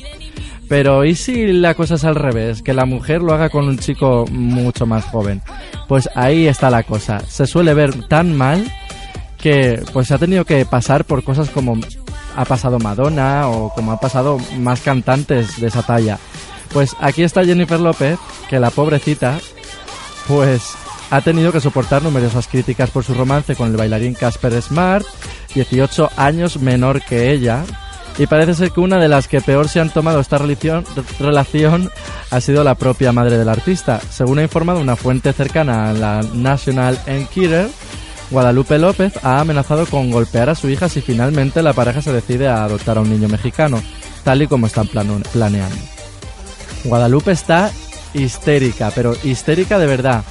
Pero 0.67 1.06
¿y 1.06 1.15
si 1.15 1.48
la 1.54 1.74
cosa 1.74 1.95
es 1.95 2.04
al 2.04 2.15
revés? 2.15 2.62
Que 2.62 2.74
la 2.74 2.86
mujer 2.86 3.21
lo 3.21 3.34
haga 3.34 3.50
con 3.50 3.67
un 3.67 3.78
chico 3.78 4.26
mucho 4.30 4.86
más 4.86 5.06
joven. 5.06 5.41
Pues 5.88 6.10
ahí 6.15 6.48
está 6.48 6.69
la 6.69 6.84
cosa. 6.84 7.19
Se 7.19 7.45
suele 7.45 7.74
ver 7.74 8.08
tan 8.08 8.36
mal 8.36 8.65
que 9.38 9.82
pues 9.93 10.12
ha 10.12 10.17
tenido 10.17 10.43
que 10.43 10.65
pasar 10.65 11.06
por 11.06 11.24
cosas 11.24 11.50
como 11.50 11.78
ha 12.36 12.45
pasado 12.45 12.80
Madonna 12.80 13.48
o 13.48 13.69
como 13.74 13.91
ha 13.91 14.00
pasado 14.00 14.38
más 14.58 14.82
cantantes 14.82 15.62
de 15.62 15.67
esa 15.67 15.84
talla. 15.84 16.17
Pues 16.74 16.95
aquí 17.00 17.24
está 17.24 17.45
Jennifer 17.45 17.80
López, 17.80 18.17
que 18.50 18.60
la 18.60 18.69
pobrecita, 18.69 19.39
pues 20.28 20.76
ha 21.09 21.21
tenido 21.21 21.51
que 21.51 21.61
soportar 21.61 22.01
numerosas 22.01 22.47
críticas 22.47 22.89
por 22.89 23.03
su 23.03 23.13
romance 23.13 23.55
con 23.55 23.69
el 23.69 23.77
bailarín 23.77 24.13
Casper 24.13 24.61
Smart, 24.61 25.05
18 25.53 26.11
años 26.17 26.59
menor 26.59 27.01
que 27.01 27.31
ella, 27.31 27.63
y 28.17 28.27
parece 28.27 28.53
ser 28.53 28.71
que 28.71 28.79
una 28.79 28.97
de 28.97 29.09
las 29.09 29.27
que 29.27 29.41
peor 29.41 29.67
se 29.67 29.79
han 29.79 29.89
tomado 29.89 30.19
esta 30.19 30.37
relación, 30.37 31.91
ha 32.31 32.41
sido 32.41 32.63
la 32.63 32.75
propia 32.75 33.11
madre 33.11 33.37
del 33.37 33.49
artista. 33.49 33.99
Según 34.09 34.39
ha 34.39 34.43
informado 34.43 34.79
una 34.79 34.95
fuente 34.95 35.33
cercana 35.33 35.89
a 35.89 35.93
la 35.93 36.21
National 36.33 36.97
Enquirer, 37.07 37.69
Guadalupe 38.31 38.79
López 38.79 39.13
ha 39.23 39.39
amenazado 39.39 39.85
con 39.85 40.09
golpear 40.11 40.49
a 40.49 40.55
su 40.55 40.69
hija 40.69 40.89
si 40.89 41.01
finalmente 41.01 41.61
la 41.61 41.73
pareja 41.73 42.01
se 42.01 42.11
decide 42.11 42.47
a 42.47 42.63
adoptar 42.63 42.97
a 42.97 43.01
un 43.01 43.09
niño 43.09 43.27
mexicano, 43.27 43.81
tal 44.23 44.41
y 44.41 44.47
como 44.47 44.67
están 44.67 44.87
planeando. 44.87 45.75
Guadalupe 46.85 47.31
está 47.31 47.71
histérica, 48.13 48.91
pero 48.95 49.13
histérica 49.23 49.77
de 49.77 49.87
verdad. 49.87 50.23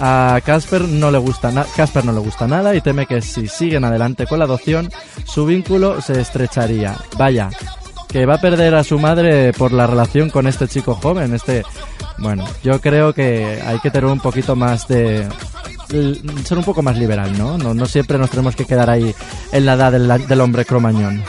A 0.00 0.40
Casper 0.44 0.82
no 0.82 1.10
le 1.10 1.18
gusta 1.18 1.52
Casper 1.76 2.04
no 2.04 2.12
le 2.12 2.18
gusta 2.18 2.48
nada 2.48 2.74
y 2.74 2.80
teme 2.80 3.06
que 3.06 3.22
si 3.22 3.46
siguen 3.46 3.84
adelante 3.84 4.26
con 4.26 4.38
la 4.38 4.44
adopción, 4.44 4.90
su 5.24 5.46
vínculo 5.46 6.00
se 6.00 6.20
estrecharía. 6.20 6.96
Vaya, 7.16 7.50
que 8.08 8.26
va 8.26 8.34
a 8.34 8.40
perder 8.40 8.74
a 8.74 8.84
su 8.84 8.98
madre 8.98 9.52
por 9.52 9.72
la 9.72 9.86
relación 9.86 10.30
con 10.30 10.46
este 10.46 10.68
chico 10.68 10.94
joven, 10.94 11.34
este 11.34 11.64
bueno, 12.18 12.44
yo 12.62 12.80
creo 12.80 13.12
que 13.12 13.60
hay 13.64 13.78
que 13.80 13.90
tener 13.90 14.10
un 14.10 14.20
poquito 14.20 14.56
más 14.56 14.86
de 14.88 15.28
ser 16.44 16.58
un 16.58 16.64
poco 16.64 16.82
más 16.82 16.96
liberal, 16.96 17.36
¿no? 17.38 17.58
No, 17.58 17.74
no 17.74 17.86
siempre 17.86 18.18
nos 18.18 18.30
tenemos 18.30 18.56
que 18.56 18.64
quedar 18.64 18.90
ahí 18.90 19.14
en 19.52 19.66
la 19.66 19.74
edad 19.74 19.92
del, 19.92 20.26
del 20.26 20.40
hombre 20.40 20.64
cromañón. 20.64 21.22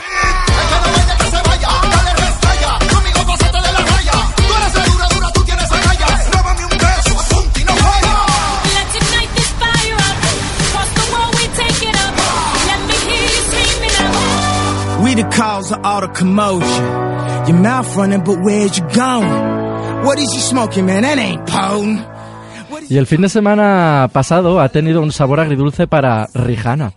Y 22.88 22.98
el 22.98 23.06
fin 23.06 23.22
de 23.22 23.28
semana 23.28 24.08
pasado 24.12 24.60
ha 24.60 24.68
tenido 24.68 25.02
un 25.02 25.12
sabor 25.12 25.40
agridulce 25.40 25.86
para 25.86 26.28
Rihanna. 26.34 26.92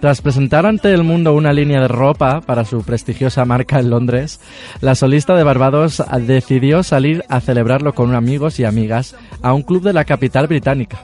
Tras 0.00 0.20
presentar 0.20 0.66
ante 0.66 0.92
el 0.92 1.02
mundo 1.02 1.32
una 1.32 1.52
línea 1.52 1.80
de 1.80 1.88
ropa 1.88 2.40
para 2.42 2.64
su 2.64 2.82
prestigiosa 2.82 3.44
marca 3.44 3.78
en 3.78 3.90
Londres, 3.90 4.40
la 4.80 4.94
solista 4.94 5.34
de 5.34 5.42
Barbados 5.42 6.02
decidió 6.20 6.82
salir 6.82 7.24
a 7.28 7.40
celebrarlo 7.40 7.94
con 7.94 8.14
amigos 8.14 8.60
y 8.60 8.64
amigas 8.64 9.16
a 9.42 9.52
un 9.52 9.62
club 9.62 9.82
de 9.82 9.94
la 9.94 10.04
capital 10.04 10.46
británica. 10.46 10.98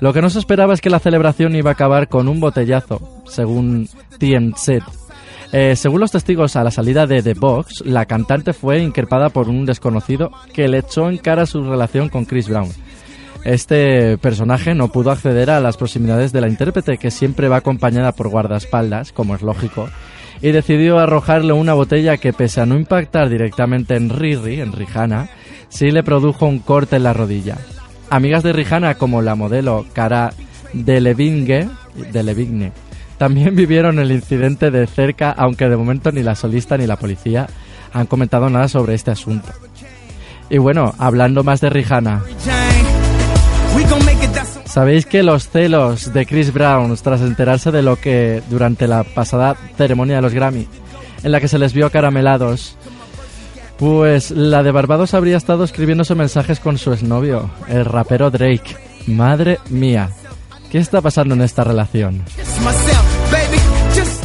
Lo 0.00 0.12
que 0.12 0.20
no 0.20 0.30
se 0.30 0.40
esperaba 0.40 0.74
es 0.74 0.80
que 0.80 0.90
la 0.90 0.98
celebración 0.98 1.54
iba 1.54 1.70
a 1.70 1.74
acabar 1.74 2.08
con 2.08 2.28
un 2.28 2.40
botellazo, 2.40 3.22
según 3.26 3.88
TMZ. 4.18 5.03
Eh, 5.52 5.76
según 5.76 6.00
los 6.00 6.10
testigos 6.10 6.56
a 6.56 6.64
la 6.64 6.70
salida 6.70 7.06
de 7.06 7.22
The 7.22 7.34
Box, 7.34 7.82
la 7.84 8.06
cantante 8.06 8.52
fue 8.52 8.80
increpada 8.80 9.28
por 9.28 9.48
un 9.48 9.64
desconocido 9.66 10.30
que 10.52 10.68
le 10.68 10.78
echó 10.78 11.08
en 11.08 11.18
cara 11.18 11.46
su 11.46 11.62
relación 11.62 12.08
con 12.08 12.24
Chris 12.24 12.48
Brown. 12.48 12.70
Este 13.44 14.16
personaje 14.18 14.74
no 14.74 14.88
pudo 14.88 15.10
acceder 15.10 15.50
a 15.50 15.60
las 15.60 15.76
proximidades 15.76 16.32
de 16.32 16.40
la 16.40 16.48
intérprete, 16.48 16.96
que 16.96 17.10
siempre 17.10 17.48
va 17.48 17.56
acompañada 17.56 18.12
por 18.12 18.28
guardaespaldas, 18.28 19.12
como 19.12 19.34
es 19.34 19.42
lógico, 19.42 19.90
y 20.40 20.50
decidió 20.50 20.98
arrojarle 20.98 21.52
una 21.52 21.74
botella 21.74 22.16
que, 22.16 22.32
pese 22.32 22.62
a 22.62 22.66
no 22.66 22.76
impactar 22.76 23.28
directamente 23.28 23.96
en 23.96 24.08
Riri, 24.08 24.60
en 24.60 24.72
Rihanna, 24.72 25.28
sí 25.68 25.90
le 25.90 26.02
produjo 26.02 26.46
un 26.46 26.60
corte 26.60 26.96
en 26.96 27.02
la 27.02 27.12
rodilla. 27.12 27.58
Amigas 28.08 28.42
de 28.42 28.54
Rihanna, 28.54 28.94
como 28.94 29.20
la 29.20 29.34
modelo 29.34 29.84
Cara 29.92 30.32
Delevingne, 30.72 31.68
también 33.18 33.54
vivieron 33.56 33.98
el 33.98 34.12
incidente 34.12 34.70
de 34.70 34.86
cerca, 34.86 35.30
aunque 35.30 35.68
de 35.68 35.76
momento 35.76 36.12
ni 36.12 36.22
la 36.22 36.34
solista 36.34 36.76
ni 36.76 36.86
la 36.86 36.96
policía 36.96 37.46
han 37.92 38.06
comentado 38.06 38.50
nada 38.50 38.68
sobre 38.68 38.94
este 38.94 39.10
asunto. 39.10 39.48
Y 40.50 40.58
bueno, 40.58 40.94
hablando 40.98 41.42
más 41.42 41.60
de 41.60 41.70
Rihanna, 41.70 42.22
¿Sabéis 44.66 45.06
que 45.06 45.22
los 45.22 45.48
celos 45.48 46.12
de 46.12 46.26
Chris 46.26 46.52
Brown 46.52 46.96
tras 47.02 47.20
enterarse 47.20 47.70
de 47.70 47.82
lo 47.82 47.96
que 47.96 48.42
durante 48.50 48.86
la 48.86 49.04
pasada 49.04 49.56
ceremonia 49.76 50.16
de 50.16 50.22
los 50.22 50.34
Grammy, 50.34 50.66
en 51.22 51.32
la 51.32 51.40
que 51.40 51.48
se 51.48 51.58
les 51.58 51.72
vio 51.72 51.90
caramelados, 51.90 52.76
pues 53.78 54.30
la 54.30 54.62
de 54.62 54.70
Barbados 54.70 55.14
habría 55.14 55.36
estado 55.36 55.64
escribiéndose 55.64 56.14
mensajes 56.14 56.60
con 56.60 56.78
su 56.78 56.92
exnovio, 56.92 57.50
el 57.68 57.84
rapero 57.84 58.30
Drake. 58.30 58.76
Madre 59.06 59.58
mía, 59.70 60.10
¿qué 60.74 60.80
está 60.80 61.00
pasando 61.00 61.36
en 61.36 61.42
esta 61.42 61.62
relación? 61.62 62.24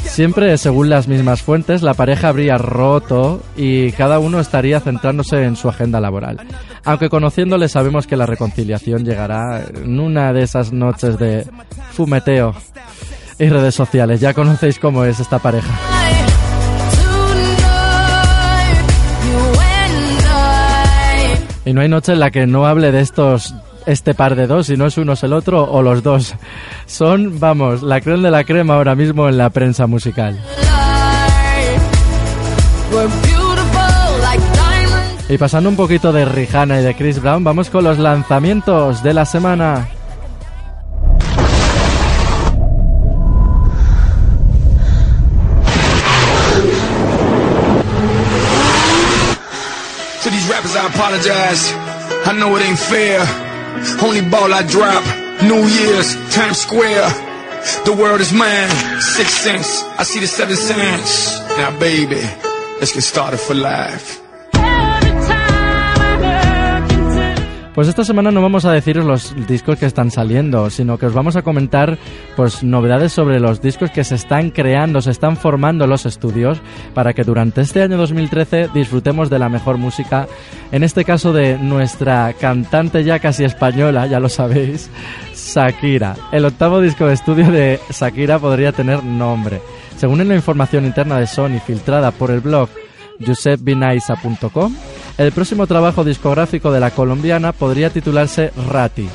Siempre, 0.06 0.58
según 0.58 0.90
las 0.90 1.08
mismas 1.08 1.44
fuentes, 1.44 1.84
la 1.84 1.94
pareja 1.94 2.30
habría 2.30 2.58
roto 2.58 3.44
y 3.56 3.92
cada 3.92 4.18
uno 4.18 4.40
estaría 4.40 4.80
centrándose 4.80 5.44
en 5.44 5.56
su 5.56 5.70
agenda 5.70 6.00
laboral. 6.00 6.40
Aunque 6.84 7.08
conociéndole 7.08 7.70
sabemos 7.70 8.08
que 8.08 8.18
la 8.18 8.26
reconciliación 8.26 9.06
llegará 9.06 9.64
en 9.64 10.00
una 10.00 10.34
de 10.34 10.42
esas 10.42 10.74
noches 10.74 11.20
de 11.20 11.46
fumeteo 11.92 12.56
y 13.38 13.48
redes 13.48 13.76
sociales. 13.76 14.20
Ya 14.20 14.34
conocéis 14.34 14.80
cómo 14.80 15.06
es 15.06 15.20
esta 15.20 15.38
pareja. 15.38 15.72
Y 21.64 21.74
no 21.74 21.82
hay 21.82 21.90
noche 21.90 22.14
en 22.14 22.20
la 22.20 22.32
que 22.32 22.48
no 22.48 22.66
hable 22.66 22.92
de 22.92 23.02
estos 23.02 23.54
este 23.86 24.14
par 24.14 24.36
de 24.36 24.48
dos, 24.48 24.68
si 24.68 24.78
no 24.78 24.86
es 24.86 24.98
uno 24.98 25.14
es 25.14 25.24
el 25.24 25.34
otro 25.34 25.64
o 25.64 25.82
los 25.82 26.04
dos. 26.04 26.36
Son, 26.86 27.40
vamos, 27.40 27.82
la 27.82 28.02
crema 28.02 28.24
de 28.24 28.32
la 28.32 28.44
crema 28.44 28.76
ahora 28.76 28.96
mismo 28.96 29.28
en 29.28 29.38
la 29.38 29.50
prensa 29.50 29.88
musical. 29.88 30.40
Y 35.30 35.38
pasando 35.38 35.70
un 35.70 35.76
poquito 35.76 36.12
de 36.12 36.26
Rihanna 36.26 36.82
y 36.82 36.84
de 36.84 36.96
Chris 36.96 37.22
Brown, 37.22 37.44
vamos 37.44 37.70
con 37.70 37.84
los 37.84 38.00
lanzamientos 38.00 39.04
de 39.04 39.14
la 39.14 39.26
semana. 39.26 39.88
To 50.24 50.30
these 50.30 50.50
rappers, 50.50 50.76
I 50.76 50.88
apologize. 50.88 51.74
I 52.26 52.34
know 52.34 52.56
it 52.58 52.64
ain't 52.64 52.78
fair. 52.78 53.49
Only 54.02 54.22
ball 54.22 54.54
I 54.54 54.64
drop. 54.64 55.04
New 55.44 55.68
Year's, 55.68 56.16
Times 56.34 56.58
Square. 56.60 57.10
The 57.86 57.94
world 57.94 58.22
is 58.22 58.34
mine. 58.34 58.70
Six 59.00 59.34
cents. 59.34 59.84
I 59.98 60.04
see 60.04 60.20
the 60.20 60.28
seven 60.28 60.56
cents. 60.56 61.40
Now, 61.58 61.78
baby, 61.80 62.22
let's 62.80 62.94
get 62.94 63.04
started 63.04 63.40
for 63.40 63.56
life. 63.56 64.22
Pues 67.80 67.88
esta 67.88 68.04
semana 68.04 68.30
no 68.30 68.42
vamos 68.42 68.66
a 68.66 68.74
deciros 68.74 69.06
los 69.06 69.48
discos 69.48 69.80
que 69.80 69.86
están 69.86 70.12
saliendo, 70.12 70.70
sino 70.70 70.98
que 70.98 71.06
os 71.06 71.14
vamos 71.14 71.38
a 71.38 71.44
comentar 71.44 71.98
pues 72.36 72.62
novedades 72.62 73.14
sobre 73.14 73.40
los 73.40 73.62
discos 73.62 73.90
que 73.90 74.04
se 74.04 74.16
están 74.16 74.50
creando, 74.50 75.00
se 75.00 75.12
están 75.12 75.38
formando 75.38 75.88
los 75.88 76.06
estudios 76.06 76.62
para 76.94 77.14
que 77.14 77.24
durante 77.24 77.62
este 77.62 77.82
año 77.82 77.96
2013 77.96 78.72
disfrutemos 78.74 79.30
de 79.30 79.40
la 79.40 79.48
mejor 79.48 79.78
música, 79.78 80.28
en 80.74 80.84
este 80.84 81.06
caso 81.06 81.32
de 81.32 81.58
nuestra 81.58 82.34
cantante 82.34 83.06
ya 83.06 83.20
casi 83.20 83.46
española, 83.46 84.08
ya 84.08 84.20
lo 84.20 84.28
sabéis, 84.28 84.90
Shakira. 85.34 86.18
El 86.34 86.44
octavo 86.44 86.82
disco 86.82 87.08
de 87.08 87.14
estudio 87.14 87.50
de 87.50 87.80
Shakira 87.92 88.40
podría 88.40 88.74
tener 88.74 89.06
nombre. 89.06 89.62
Según 89.96 90.20
en 90.20 90.28
la 90.28 90.36
información 90.36 90.84
interna 90.84 91.18
de 91.18 91.28
Sony 91.28 91.62
filtrada 91.66 92.12
por 92.12 92.30
el 92.30 92.42
blog 92.42 92.68
giuseppebinaisa.com, 93.20 94.76
el 95.18 95.32
próximo 95.32 95.68
trabajo 95.68 96.04
discográfico 96.04 96.72
de 96.72 96.80
la 96.80 96.92
colombiana 96.92 97.52
podría 97.52 97.90
titularse 97.90 98.52
Rati. 98.70 99.08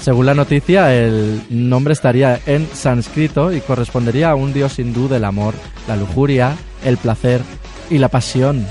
Según 0.00 0.26
la 0.26 0.34
noticia, 0.34 0.94
el 0.94 1.42
nombre 1.48 1.92
estaría 1.92 2.40
en 2.46 2.68
sánscrito 2.72 3.52
y 3.52 3.60
correspondería 3.60 4.30
a 4.30 4.34
un 4.34 4.52
dios 4.52 4.78
hindú 4.78 5.08
del 5.08 5.24
amor, 5.24 5.54
la 5.86 5.94
lujuria, 5.96 6.56
el 6.84 6.96
placer 6.96 7.40
y 7.88 7.98
la 7.98 8.08
pasión. 8.08 8.66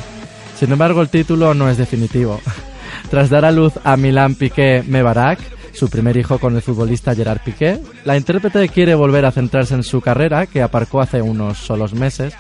Sin 0.60 0.74
embargo, 0.74 1.02
el 1.02 1.10
título 1.10 1.54
no 1.54 1.70
es 1.70 1.78
definitivo. 1.78 2.42
Tras 3.10 3.30
dar 3.30 3.46
a 3.46 3.52
luz 3.52 3.74
a 3.84 3.96
Milan 3.96 4.36
Piqué 4.36 4.84
Mebarak, 4.86 5.40
su 5.74 5.90
primer 5.90 6.18
hijo 6.18 6.38
con 6.38 6.56
el 6.56 6.62
futbolista 6.62 7.16
Gerard 7.16 7.40
Piqué, 7.44 7.80
la 8.04 8.18
intérprete 8.18 8.68
quiere 8.68 8.94
volver 8.94 9.26
a 9.26 9.32
centrarse 9.32 9.74
en 9.74 9.84
su 9.84 10.02
carrera, 10.02 10.48
que 10.48 10.62
aparcó 10.62 11.02
hace 11.02 11.22
unos 11.22 11.60
solos 11.60 11.94
meses, 11.94 12.34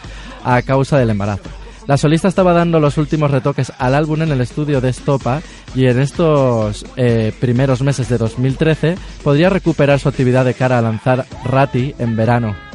a 0.43 0.61
causa 0.63 0.97
del 0.97 1.11
embarazo. 1.11 1.60
La 1.91 1.97
solista 1.97 2.29
estaba 2.29 2.53
dando 2.53 2.79
los 2.79 2.97
últimos 2.97 3.31
retoques 3.31 3.73
al 3.77 3.95
álbum 3.95 4.21
en 4.21 4.31
el 4.31 4.39
estudio 4.39 4.79
de 4.79 4.87
Estopa 4.87 5.41
y 5.75 5.87
en 5.87 5.99
estos 5.99 6.85
eh, 6.95 7.33
primeros 7.37 7.81
meses 7.81 8.07
de 8.07 8.17
2013 8.17 8.95
podría 9.21 9.49
recuperar 9.49 9.99
su 9.99 10.07
actividad 10.07 10.45
de 10.45 10.53
cara 10.53 10.77
a 10.77 10.81
lanzar 10.81 11.25
Rati 11.43 11.93
en 11.99 12.15
verano. 12.15 12.70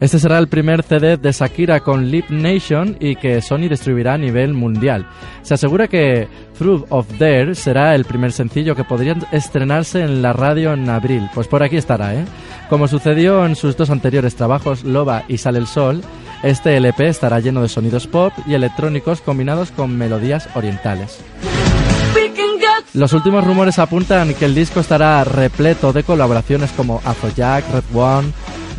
Este 0.00 0.18
será 0.18 0.38
el 0.38 0.48
primer 0.48 0.82
CD 0.82 1.16
de 1.16 1.32
Shakira 1.32 1.80
con 1.80 2.10
Lip 2.10 2.28
Nation 2.30 2.96
y 3.00 3.16
que 3.16 3.40
Sony 3.40 3.68
distribuirá 3.68 4.14
a 4.14 4.18
nivel 4.18 4.52
mundial. 4.52 5.06
Se 5.42 5.54
asegura 5.54 5.88
que 5.88 6.28
Through 6.58 6.86
of 6.90 7.06
There 7.18 7.54
será 7.54 7.94
el 7.94 8.04
primer 8.04 8.32
sencillo 8.32 8.74
que 8.74 8.84
podría 8.84 9.16
estrenarse 9.32 10.02
en 10.02 10.22
la 10.22 10.32
radio 10.32 10.72
en 10.72 10.88
abril. 10.90 11.28
Pues 11.34 11.48
por 11.48 11.62
aquí 11.62 11.76
estará, 11.76 12.14
¿eh? 12.14 12.24
Como 12.68 12.88
sucedió 12.88 13.44
en 13.46 13.56
sus 13.56 13.76
dos 13.76 13.90
anteriores 13.90 14.34
trabajos, 14.34 14.84
Loba 14.84 15.24
y 15.28 15.38
Sale 15.38 15.58
el 15.58 15.66
Sol, 15.66 16.02
este 16.42 16.76
LP 16.76 17.08
estará 17.08 17.40
lleno 17.40 17.62
de 17.62 17.68
sonidos 17.68 18.06
pop 18.06 18.32
y 18.46 18.54
electrónicos 18.54 19.20
combinados 19.20 19.70
con 19.70 19.96
melodías 19.96 20.48
orientales. 20.54 21.20
Los 22.92 23.12
últimos 23.12 23.44
rumores 23.44 23.78
apuntan 23.78 24.34
que 24.34 24.44
el 24.44 24.54
disco 24.54 24.80
estará 24.80 25.24
repleto 25.24 25.92
de 25.92 26.04
colaboraciones 26.04 26.70
como 26.72 27.00
Afrojack, 27.04 27.64
Red 27.72 27.84
One, 27.92 28.28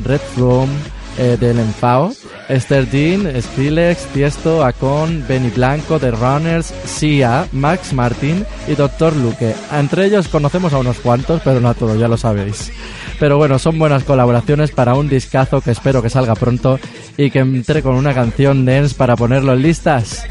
Red 0.04 0.22
Room, 0.38 0.70
eh, 1.18 1.38
del 1.40 1.60
Enfao, 1.60 2.14
Esther 2.50 2.90
Dean, 2.90 3.42
Skrillex, 3.42 4.06
Tiesto, 4.08 4.64
Akon, 4.64 5.26
Benny 5.28 5.50
Blanco, 5.50 6.00
The 6.00 6.12
Runners, 6.12 6.74
Sia, 6.86 7.48
Max 7.52 7.94
Martin 7.94 8.46
y 8.68 8.76
Dr. 8.76 9.16
Luque. 9.16 9.56
Entre 9.72 10.06
ellos 10.06 10.28
conocemos 10.28 10.74
a 10.74 10.78
unos 10.78 10.98
cuantos, 11.00 11.42
pero 11.44 11.60
no 11.60 11.70
a 11.70 11.74
todos, 11.74 12.00
ya 12.00 12.08
lo 12.08 12.18
sabéis. 12.18 12.72
Pero 13.20 13.38
bueno, 13.38 13.60
son 13.60 13.80
buenas 13.80 14.04
colaboraciones 14.04 14.72
para 14.72 14.94
un 14.96 15.08
discazo 15.08 15.62
que 15.62 15.72
espero 15.72 16.02
que 16.02 16.10
salga 16.10 16.36
pronto 16.36 16.80
y 17.18 17.32
que 17.32 17.40
entre 17.40 17.82
con 17.82 17.96
una 17.96 18.14
canción 18.14 18.66
dance 18.66 18.96
para 18.96 19.16
ponerlo 19.16 19.54
en 19.54 19.62
listas. 19.62 20.24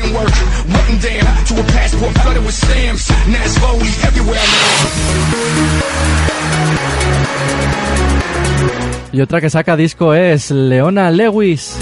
Y 9.14 9.20
otra 9.20 9.40
que 9.40 9.48
saca 9.48 9.76
disco 9.76 10.12
es 10.12 10.50
Leona 10.50 11.08
Lewis. 11.08 11.78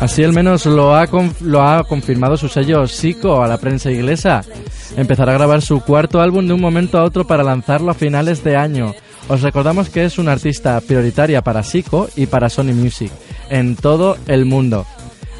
Así 0.00 0.24
al 0.24 0.32
menos 0.32 0.64
lo 0.64 0.94
ha, 0.94 1.06
lo 1.40 1.62
ha 1.62 1.84
confirmado 1.84 2.38
su 2.38 2.48
sello 2.48 2.86
Sico 2.86 3.42
a 3.42 3.48
la 3.48 3.58
prensa 3.58 3.90
inglesa. 3.90 4.40
Empezará 4.96 5.32
a 5.32 5.34
grabar 5.34 5.60
su 5.60 5.80
cuarto 5.80 6.22
álbum 6.22 6.46
de 6.46 6.54
un 6.54 6.60
momento 6.62 6.98
a 6.98 7.04
otro 7.04 7.26
para 7.26 7.42
lanzarlo 7.42 7.90
a 7.90 7.94
finales 7.94 8.42
de 8.42 8.56
año. 8.56 8.94
Os 9.28 9.40
recordamos 9.40 9.88
que 9.88 10.04
es 10.04 10.18
una 10.18 10.32
artista 10.32 10.80
prioritaria 10.80 11.42
para 11.42 11.62
Sico 11.62 12.08
y 12.14 12.26
para 12.26 12.50
Sony 12.50 12.74
Music 12.74 13.10
en 13.48 13.74
todo 13.76 14.16
el 14.26 14.44
mundo. 14.44 14.86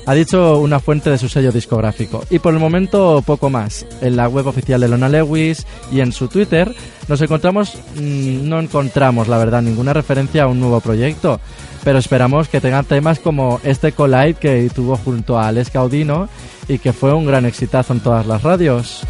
Ha 0.07 0.14
dicho 0.14 0.59
una 0.59 0.81
fuente 0.81 1.11
de 1.11 1.18
su 1.18 1.29
sello 1.29 1.51
discográfico. 1.51 2.25
Y 2.29 2.38
por 2.38 2.53
el 2.53 2.61
momento 2.61 3.23
poco 3.25 3.49
más. 3.49 3.87
En 4.03 4.16
la 4.16 4.29
web 4.29 4.47
oficial 4.47 4.81
de 4.81 4.88
Lona 4.88 5.09
Lewis 5.09 5.66
y 5.90 6.01
en 6.01 6.12
su 6.12 6.29
Twitter 6.29 6.75
nos 7.09 7.20
encontramos, 7.23 7.75
mm, 7.94 8.47
no 8.49 8.61
encontramos 8.61 9.29
la 9.29 9.38
verdad 9.38 9.62
ninguna 9.62 9.94
referencia 9.94 10.42
a 10.42 10.47
un 10.47 10.61
nuevo 10.61 10.81
proyecto. 10.81 11.40
Pero 11.85 11.99
esperamos 11.99 12.49
que 12.49 12.61
tenga 12.61 12.83
temas 12.83 13.18
como 13.18 13.61
este 13.64 13.92
collide 13.92 14.35
que 14.35 14.70
tuvo 14.75 14.97
junto 14.97 15.38
a 15.38 15.49
Alex 15.49 15.73
Gaudino 15.73 16.29
y 16.68 16.79
que 16.79 16.92
fue 16.92 17.12
un 17.12 17.27
gran 17.27 17.47
exitazo 17.47 17.92
en 17.94 18.01
todas 18.01 18.27
las 18.27 18.42
radios. 18.42 19.05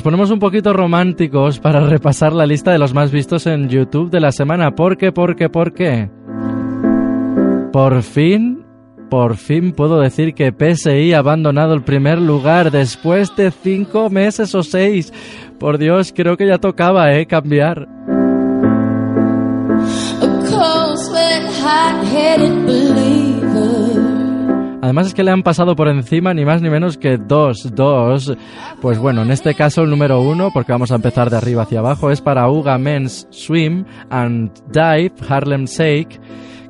Nos 0.00 0.04
ponemos 0.04 0.30
un 0.30 0.38
poquito 0.38 0.72
románticos 0.72 1.58
para 1.58 1.80
repasar 1.80 2.32
la 2.32 2.46
lista 2.46 2.72
de 2.72 2.78
los 2.78 2.94
más 2.94 3.10
vistos 3.10 3.46
en 3.46 3.68
YouTube 3.68 4.10
de 4.10 4.18
la 4.18 4.32
semana. 4.32 4.74
¿Por 4.74 4.96
qué? 4.96 5.12
¿Por 5.12 5.36
qué? 5.36 5.50
¿Por 5.50 5.74
qué? 5.74 6.08
Por 7.70 8.02
fin, 8.02 8.64
por 9.10 9.36
fin 9.36 9.72
puedo 9.72 10.00
decir 10.00 10.32
que 10.32 10.54
PSI 10.58 11.12
ha 11.12 11.18
abandonado 11.18 11.74
el 11.74 11.82
primer 11.82 12.18
lugar 12.18 12.70
después 12.70 13.36
de 13.36 13.50
cinco 13.50 14.08
meses 14.08 14.54
o 14.54 14.62
seis. 14.62 15.12
Por 15.58 15.76
Dios, 15.76 16.14
creo 16.16 16.38
que 16.38 16.46
ya 16.46 16.56
tocaba, 16.56 17.12
¿eh? 17.12 17.26
Cambiar. 17.26 17.86
Además 24.82 25.08
es 25.08 25.14
que 25.14 25.22
le 25.22 25.30
han 25.30 25.42
pasado 25.42 25.76
por 25.76 25.88
encima 25.88 26.32
ni 26.32 26.44
más 26.44 26.62
ni 26.62 26.70
menos 26.70 26.96
que 26.96 27.18
dos, 27.18 27.74
dos. 27.74 28.34
Pues 28.80 28.98
bueno, 28.98 29.22
en 29.22 29.30
este 29.30 29.54
caso 29.54 29.82
el 29.82 29.90
número 29.90 30.20
uno, 30.20 30.50
porque 30.52 30.72
vamos 30.72 30.90
a 30.90 30.94
empezar 30.94 31.28
de 31.28 31.36
arriba 31.36 31.64
hacia 31.64 31.80
abajo, 31.80 32.10
es 32.10 32.20
para 32.20 32.50
Uga 32.50 32.78
Men's 32.78 33.26
Swim 33.30 33.84
and 34.08 34.50
Dive 34.72 35.12
Harlem 35.28 35.66
Shake. 35.66 36.20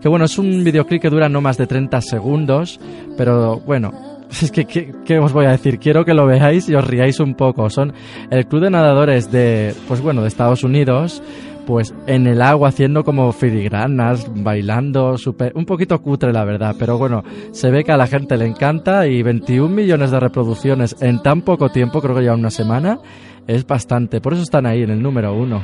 Que 0.01 0.09
bueno, 0.09 0.25
es 0.25 0.39
un 0.39 0.65
videoclip 0.65 1.01
que 1.03 1.11
dura 1.11 1.29
no 1.29 1.41
más 1.41 1.57
de 1.57 1.67
30 1.67 2.01
segundos, 2.01 2.81
pero 3.17 3.61
bueno, 3.61 3.93
es 4.43 4.51
que, 4.51 4.65
¿qué, 4.65 4.93
qué 5.05 5.19
os 5.19 5.33
voy 5.33 5.47
a 5.47 5.51
decir? 5.51 5.79
Quiero 5.79 6.05
que 6.05 6.15
lo 6.15 6.27
veáis 6.27 6.69
y 6.69 6.75
os 6.75 6.85
riáis 6.85 7.21
un 7.21 7.35
poco. 7.35 7.71
Son 7.71 7.93
el 8.31 8.47
club 8.47 8.63
de 8.63 8.71
nadadores 8.71 9.31
de, 9.31 9.75
pues 9.87 10.01
bueno, 10.01 10.23
de 10.23 10.29
Estados 10.29 10.65
Unidos, 10.65 11.23
pues 11.71 11.95
en 12.09 12.27
el 12.27 12.43
agua 12.43 12.71
haciendo 12.71 13.05
como 13.05 13.31
filigranas, 13.31 14.27
bailando, 14.35 15.17
super, 15.17 15.53
un 15.55 15.65
poquito 15.65 16.03
cutre 16.03 16.33
la 16.33 16.45
verdad, 16.45 16.75
pero 16.77 16.99
bueno, 16.99 17.23
se 17.53 17.71
ve 17.71 17.85
que 17.85 17.93
a 17.93 17.97
la 17.97 18.09
gente 18.09 18.37
le 18.37 18.45
encanta 18.45 19.07
y 19.07 19.23
21 19.23 19.73
millones 19.73 20.11
de 20.11 20.19
reproducciones 20.19 20.97
en 21.01 21.23
tan 21.23 21.43
poco 21.43 21.69
tiempo, 21.69 22.01
creo 22.01 22.17
que 22.17 22.25
ya 22.25 22.35
una 22.35 22.51
semana, 22.51 22.99
es 23.47 23.65
bastante. 23.65 24.21
Por 24.21 24.33
eso 24.33 24.43
están 24.43 24.67
ahí 24.67 24.83
en 24.83 24.91
el 24.91 25.01
número 25.01 25.33
uno. 25.33 25.63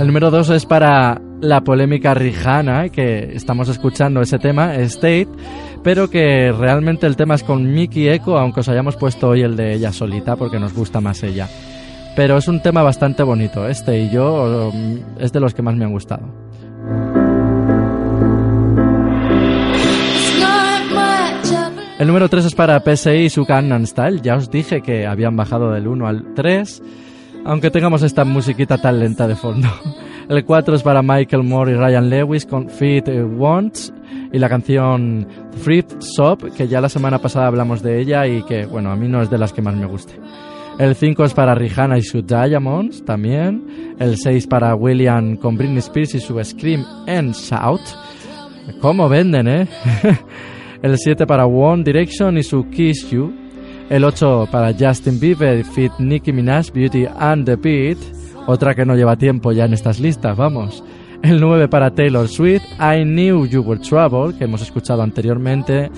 El 0.00 0.06
número 0.08 0.30
dos 0.32 0.50
es 0.50 0.66
para 0.66 1.29
la 1.40 1.62
polémica 1.62 2.14
Rihanna, 2.14 2.90
que 2.90 3.34
estamos 3.34 3.68
escuchando 3.68 4.20
ese 4.20 4.38
tema, 4.38 4.74
State, 4.76 5.28
pero 5.82 6.10
que 6.10 6.52
realmente 6.52 7.06
el 7.06 7.16
tema 7.16 7.34
es 7.34 7.42
con 7.42 7.72
Mickey 7.72 8.08
Echo, 8.08 8.38
aunque 8.38 8.60
os 8.60 8.68
hayamos 8.68 8.96
puesto 8.96 9.28
hoy 9.28 9.42
el 9.42 9.56
de 9.56 9.74
ella 9.74 9.92
solita, 9.92 10.36
porque 10.36 10.58
nos 10.58 10.74
gusta 10.74 11.00
más 11.00 11.22
ella. 11.22 11.48
Pero 12.16 12.36
es 12.36 12.48
un 12.48 12.60
tema 12.60 12.82
bastante 12.82 13.22
bonito, 13.22 13.66
este 13.68 13.98
y 14.00 14.10
yo 14.10 14.70
um, 14.72 14.98
es 15.18 15.32
de 15.32 15.40
los 15.40 15.54
que 15.54 15.62
más 15.62 15.74
me 15.76 15.84
han 15.84 15.92
gustado. 15.92 16.28
El 21.98 22.06
número 22.06 22.30
3 22.30 22.46
es 22.46 22.54
para 22.54 22.80
PSI 22.80 23.10
y 23.10 23.30
su 23.30 23.44
Gangnam 23.44 23.86
Style. 23.86 24.22
Ya 24.22 24.36
os 24.36 24.50
dije 24.50 24.80
que 24.80 25.06
habían 25.06 25.36
bajado 25.36 25.70
del 25.70 25.86
1 25.86 26.06
al 26.06 26.34
3, 26.34 26.82
aunque 27.44 27.70
tengamos 27.70 28.02
esta 28.02 28.24
musiquita 28.24 28.78
tan 28.78 29.00
lenta 29.00 29.28
de 29.28 29.36
fondo. 29.36 29.68
El 30.28 30.44
4 30.44 30.74
es 30.74 30.82
para 30.82 31.02
Michael 31.02 31.42
Moore 31.42 31.72
y 31.72 31.74
Ryan 31.74 32.10
Lewis 32.10 32.46
con 32.46 32.68
Feet 32.68 33.08
Wants 33.36 33.92
y 34.32 34.38
la 34.38 34.48
canción 34.48 35.26
Free 35.62 35.84
Shop, 36.00 36.52
que 36.56 36.68
ya 36.68 36.80
la 36.80 36.88
semana 36.88 37.18
pasada 37.18 37.46
hablamos 37.46 37.82
de 37.82 38.00
ella 38.00 38.26
y 38.26 38.42
que, 38.44 38.66
bueno, 38.66 38.90
a 38.90 38.96
mí 38.96 39.08
no 39.08 39.22
es 39.22 39.30
de 39.30 39.38
las 39.38 39.52
que 39.52 39.62
más 39.62 39.74
me 39.74 39.86
guste. 39.86 40.14
El 40.78 40.94
5 40.94 41.24
es 41.24 41.34
para 41.34 41.54
Rihanna 41.54 41.98
y 41.98 42.02
su 42.02 42.22
Diamonds 42.22 43.04
también. 43.04 43.96
El 43.98 44.16
6 44.16 44.46
para 44.46 44.74
William 44.74 45.36
con 45.36 45.56
Britney 45.56 45.78
Spears 45.78 46.14
y 46.14 46.20
su 46.20 46.42
Scream 46.42 46.84
and 47.06 47.34
Shout. 47.34 47.82
¿Cómo 48.80 49.08
venden, 49.08 49.48
eh? 49.48 49.68
el 50.82 50.96
7 50.96 51.26
para 51.26 51.44
One 51.46 51.82
Direction 51.82 52.38
y 52.38 52.42
su 52.42 52.68
Kiss 52.70 53.10
You. 53.10 53.30
El 53.90 54.04
8 54.04 54.48
para 54.50 54.72
Justin 54.72 55.18
Bieber, 55.18 55.64
Fit 55.64 55.92
Nicki 55.98 56.32
Minaj, 56.32 56.70
Beauty 56.72 57.06
and 57.18 57.44
the 57.44 57.56
Beat. 57.56 57.98
Otra 58.46 58.74
que 58.74 58.84
no 58.84 58.96
lleva 58.96 59.16
tiempo 59.16 59.52
ya 59.52 59.64
en 59.64 59.74
estas 59.74 60.00
listas, 60.00 60.36
vamos. 60.36 60.82
El 61.22 61.40
9 61.40 61.68
para 61.68 61.90
Taylor 61.90 62.28
Swift, 62.28 62.64
I 62.80 63.04
Knew 63.04 63.46
You 63.46 63.62
Were 63.62 63.80
Trouble, 63.80 64.36
que 64.36 64.44
hemos 64.44 64.62
escuchado 64.62 65.02
anteriormente. 65.02 65.90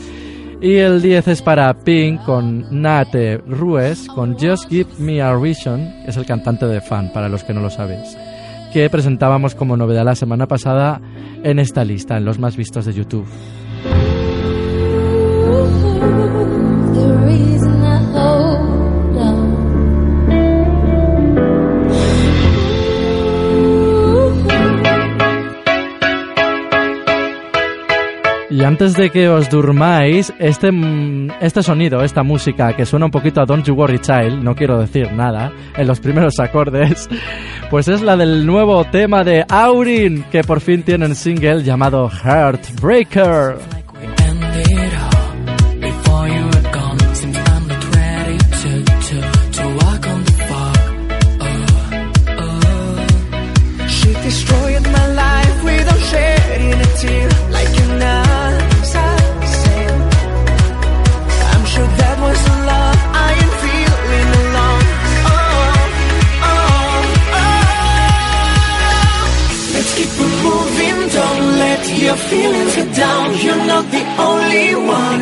Y 0.60 0.76
el 0.76 1.02
10 1.02 1.28
es 1.28 1.42
para 1.42 1.74
Pink 1.74 2.22
con 2.24 2.82
Nate 2.82 3.38
Ruiz 3.38 4.06
con 4.06 4.34
Just 4.38 4.68
Give 4.68 4.88
Me 4.98 5.20
a 5.20 5.34
Reason, 5.34 5.80
es 6.06 6.16
el 6.16 6.24
cantante 6.24 6.66
de 6.66 6.80
fan, 6.80 7.12
para 7.12 7.28
los 7.28 7.42
que 7.42 7.52
no 7.52 7.60
lo 7.60 7.68
sabéis, 7.68 8.16
que 8.72 8.88
presentábamos 8.88 9.56
como 9.56 9.76
novedad 9.76 10.04
la 10.04 10.14
semana 10.14 10.46
pasada 10.46 11.00
en 11.42 11.58
esta 11.58 11.84
lista, 11.84 12.16
en 12.16 12.24
los 12.24 12.38
más 12.38 12.56
vistos 12.56 12.86
de 12.86 12.92
YouTube. 12.92 13.26
Y 28.62 28.64
antes 28.64 28.94
de 28.94 29.10
que 29.10 29.28
os 29.28 29.50
durmáis, 29.50 30.32
este, 30.38 30.70
mm, 30.70 31.32
este 31.40 31.64
sonido, 31.64 32.04
esta 32.04 32.22
música 32.22 32.76
que 32.76 32.86
suena 32.86 33.06
un 33.06 33.10
poquito 33.10 33.40
a 33.40 33.44
Don't 33.44 33.66
You 33.66 33.74
Worry 33.74 33.98
Child, 33.98 34.40
no 34.40 34.54
quiero 34.54 34.78
decir 34.78 35.12
nada, 35.12 35.50
en 35.76 35.88
los 35.88 35.98
primeros 35.98 36.38
acordes, 36.38 37.08
pues 37.70 37.88
es 37.88 38.02
la 38.02 38.16
del 38.16 38.46
nuevo 38.46 38.84
tema 38.84 39.24
de 39.24 39.44
Aurin, 39.48 40.22
que 40.30 40.44
por 40.44 40.60
fin 40.60 40.84
tienen 40.84 41.16
single 41.16 41.64
llamado 41.64 42.08
Heartbreaker. 42.08 43.81
Your 72.12 72.20
feelings 72.28 72.76
get 72.76 72.94
down. 72.94 73.26
You're 73.38 73.64
not 73.72 73.84
the 73.90 74.04
only 74.28 74.74
one. 74.74 75.20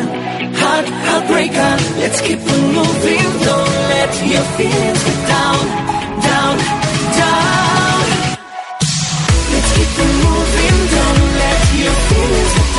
Heart, 0.61 0.87
heartbreaker. 1.07 1.73
Let's 2.01 2.19
keep 2.19 2.39
on 2.39 2.61
moving. 2.77 3.27
Don't 3.47 3.73
let 3.93 4.11
your 4.33 4.45
feelings 4.57 5.03
get 5.07 5.19
down, 5.35 5.61
down, 6.27 6.55
down. 7.19 8.03
Let's 9.51 9.71
keep 9.75 9.91
it 10.03 10.11
moving, 10.25 10.77
don't 10.95 11.23
let 11.41 11.61
your 11.81 11.95
feelings 12.09 12.70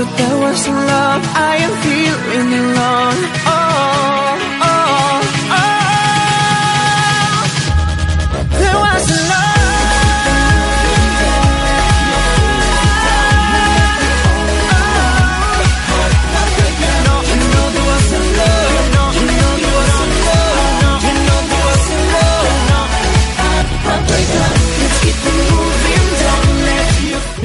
truth 0.00 0.16
that 0.16 0.34
was 0.40 0.66
in 0.66 0.74
love 0.74 1.22
I 1.36 1.56
am 1.66 1.72
feeling 1.84 2.50
alone, 2.62 3.20
oh. 3.46 4.49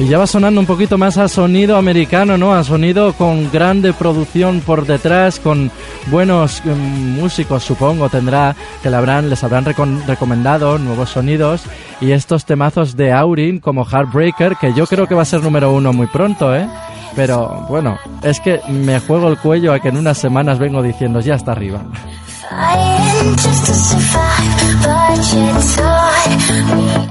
Y 0.06 0.08
ya 0.08 0.18
va 0.18 0.28
sonando 0.28 0.60
un 0.60 0.68
poquito 0.68 0.98
más 0.98 1.18
a 1.18 1.26
sonido 1.26 1.76
americano, 1.76 2.38
¿no? 2.38 2.54
A 2.54 2.62
sonido 2.62 3.12
con 3.14 3.50
grande 3.50 3.92
producción 3.92 4.60
por 4.60 4.86
detrás, 4.86 5.40
con 5.40 5.68
buenos 6.12 6.62
mm, 6.64 7.18
músicos, 7.18 7.64
supongo, 7.64 8.08
tendrá, 8.08 8.54
que 8.84 8.88
le 8.88 8.94
habrán, 8.94 9.28
les 9.28 9.42
habrán 9.42 9.64
recomendado 9.64 10.78
nuevos 10.78 11.10
sonidos 11.10 11.64
y 12.00 12.12
estos 12.12 12.44
temazos 12.44 12.94
de 12.96 13.10
Aurin 13.10 13.58
como 13.58 13.84
Heartbreaker, 13.84 14.54
que 14.60 14.72
yo 14.74 14.86
creo 14.86 15.08
que 15.08 15.16
va 15.16 15.22
a 15.22 15.24
ser 15.24 15.42
número 15.42 15.72
uno 15.72 15.92
muy 15.92 16.06
pronto, 16.06 16.54
¿eh? 16.54 16.68
Pero 17.16 17.66
bueno, 17.68 17.98
es 18.22 18.38
que 18.38 18.60
me 18.68 19.00
juego 19.00 19.26
el 19.26 19.38
cuello 19.38 19.72
a 19.72 19.80
que 19.80 19.88
en 19.88 19.96
unas 19.96 20.18
semanas 20.18 20.60
vengo 20.60 20.82
diciendo 20.82 21.18
ya 21.18 21.34
está 21.34 21.50
arriba. 21.50 21.82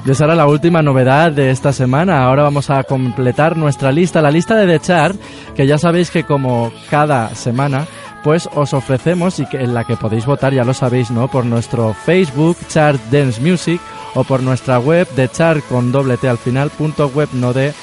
Y 0.05 0.11
esa 0.11 0.25
era 0.25 0.35
la 0.35 0.47
última 0.47 0.81
novedad 0.81 1.31
de 1.31 1.49
esta 1.49 1.73
semana. 1.73 2.25
Ahora 2.25 2.43
vamos 2.43 2.69
a 2.69 2.83
completar 2.83 3.57
nuestra 3.57 3.91
lista, 3.91 4.21
la 4.21 4.31
lista 4.31 4.55
de 4.55 4.67
The 4.67 4.79
Chart, 4.85 5.15
que 5.55 5.67
ya 5.67 5.77
sabéis 5.77 6.11
que 6.11 6.23
como 6.23 6.71
cada 6.89 7.33
semana 7.35 7.85
pues 8.23 8.49
os 8.55 8.73
ofrecemos 8.73 9.39
y 9.39 9.45
que, 9.45 9.57
en 9.57 9.75
la 9.75 9.83
que 9.83 9.97
podéis 9.97 10.25
votar, 10.25 10.51
ya 10.51 10.63
lo 10.63 10.73
sabéis, 10.73 11.11
¿no? 11.11 11.27
Por 11.27 11.45
nuestro 11.45 11.93
Facebook, 11.93 12.57
Chart 12.67 12.99
Dance 13.11 13.39
Music, 13.39 13.79
o 14.15 14.23
por 14.23 14.41
nuestra 14.41 14.79
web 14.79 15.07
de 15.15 15.29
chart 15.29 15.63
con 15.69 15.91
doble 15.91 16.17
T 16.17 16.27
al 16.27 16.39
final, 16.39 16.71
punto 16.71 17.11
webnode 17.13 17.73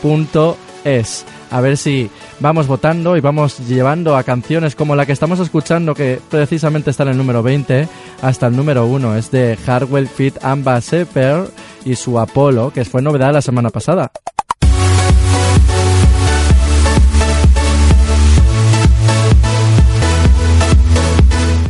punto 0.00 0.56
es. 0.84 1.24
A 1.50 1.60
ver 1.60 1.76
si 1.76 2.10
vamos 2.40 2.66
votando 2.66 3.16
y 3.16 3.20
vamos 3.20 3.66
llevando 3.66 4.16
a 4.16 4.22
canciones 4.22 4.74
como 4.74 4.94
la 4.94 5.06
que 5.06 5.12
estamos 5.12 5.40
escuchando, 5.40 5.94
que 5.94 6.20
precisamente 6.30 6.90
está 6.90 7.04
en 7.04 7.10
el 7.10 7.16
número 7.16 7.42
20, 7.42 7.88
hasta 8.22 8.46
el 8.46 8.56
número 8.56 8.86
1. 8.86 9.16
Es 9.16 9.30
de 9.30 9.56
Hardwell 9.66 10.08
Fit 10.08 10.36
Amba 10.42 10.80
Seper 10.80 11.48
y 11.84 11.94
su 11.94 12.18
Apolo, 12.18 12.70
que 12.70 12.84
fue 12.84 13.00
novedad 13.00 13.32
la 13.32 13.42
semana 13.42 13.70
pasada. 13.70 14.10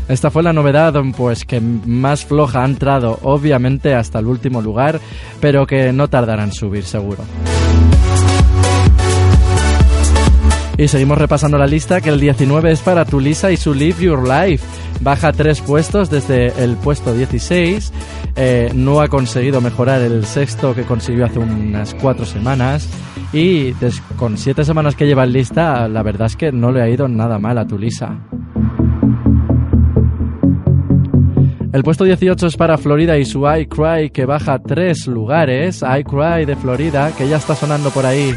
Esta 0.09 0.31
fue 0.31 0.43
la 0.43 0.55
novedad, 0.55 0.95
pues 1.14 1.45
que 1.45 1.61
más 1.61 2.25
floja 2.25 2.62
ha 2.62 2.64
entrado, 2.64 3.19
obviamente, 3.23 3.95
hasta 3.95 4.19
el 4.19 4.27
último 4.27 4.62
lugar, 4.62 5.01
pero 5.38 5.67
que 5.67 5.93
no 5.93 6.09
tardará 6.09 6.45
en 6.45 6.53
subir, 6.53 6.85
seguro. 6.85 7.25
Y 10.79 10.87
seguimos 10.87 11.19
repasando 11.19 11.59
la 11.59 11.67
lista, 11.67 12.01
que 12.01 12.09
el 12.09 12.21
19 12.21 12.71
es 12.71 12.81
para 12.83 13.05
Tulisa 13.05 13.51
y 13.51 13.57
su 13.57 13.75
Live 13.75 13.97
Your 13.99 14.23
Life. 14.23 14.64
Baja 15.01 15.33
tres 15.33 15.61
puestos 15.61 16.09
desde 16.09 16.53
el 16.62 16.77
puesto 16.77 17.12
16. 17.12 17.93
Eh, 18.37 18.71
no 18.77 19.01
ha 19.01 19.09
conseguido 19.09 19.61
mejorar 19.61 20.01
el 20.03 20.25
sexto 20.25 20.77
que 20.77 20.85
consiguió 20.85 21.25
hace 21.25 21.41
unas 21.41 21.95
cuatro 21.95 22.25
semanas. 22.25 22.88
Y 23.33 23.73
con 24.17 24.38
siete 24.38 24.64
semanas 24.64 24.95
que 24.95 25.07
lleva 25.07 25.25
en 25.25 25.33
lista, 25.33 25.88
la 25.88 26.05
verdad 26.05 26.29
es 26.29 26.37
que 26.37 26.53
no 26.53 26.71
le 26.71 26.81
ha 26.81 26.88
ido 26.88 27.09
nada 27.09 27.41
mal 27.41 27.59
a 27.59 27.67
Tulisa. 27.67 28.17
El 31.73 31.83
puesto 31.83 32.05
18 32.05 32.47
es 32.47 32.57
para 32.57 32.79
Florida 32.79 33.19
y 33.19 33.25
su 33.25 33.41
I 33.51 33.67
Cry 33.67 34.11
que 34.11 34.27
baja 34.27 34.61
tres 34.61 35.09
lugares. 35.09 35.83
I 35.83 36.05
Cry 36.05 36.45
de 36.45 36.55
Florida 36.55 37.11
que 37.19 37.29
ya 37.29 37.38
está 37.38 37.57
sonando 37.57 37.91
por 37.91 38.07
ahí. 38.07 38.33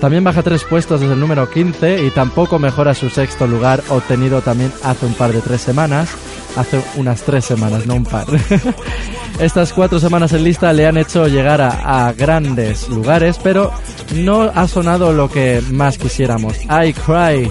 También 0.00 0.24
baja 0.24 0.42
tres 0.42 0.64
puestos 0.64 1.00
desde 1.00 1.14
el 1.14 1.20
número 1.20 1.48
15 1.50 2.04
y 2.04 2.10
tampoco 2.10 2.58
mejora 2.58 2.94
su 2.94 3.08
sexto 3.08 3.46
lugar 3.46 3.82
obtenido 3.88 4.42
también 4.42 4.72
hace 4.82 5.06
un 5.06 5.14
par 5.14 5.32
de 5.32 5.40
tres 5.40 5.60
semanas. 5.60 6.10
Hace 6.56 6.82
unas 6.96 7.22
tres 7.22 7.44
semanas, 7.44 7.86
no 7.86 7.94
un 7.94 8.04
par. 8.04 8.26
Estas 9.38 9.72
cuatro 9.72 10.00
semanas 10.00 10.32
en 10.32 10.44
lista 10.44 10.72
le 10.72 10.86
han 10.86 10.96
hecho 10.96 11.26
llegar 11.28 11.60
a, 11.60 12.12
grandes 12.12 12.88
lugares, 12.88 13.38
pero 13.42 13.72
no 14.14 14.42
ha 14.42 14.66
sonado 14.66 15.12
lo 15.12 15.30
que 15.30 15.62
más 15.70 15.98
quisiéramos. 15.98 16.56
I 16.64 16.92
Cry. 16.92 17.50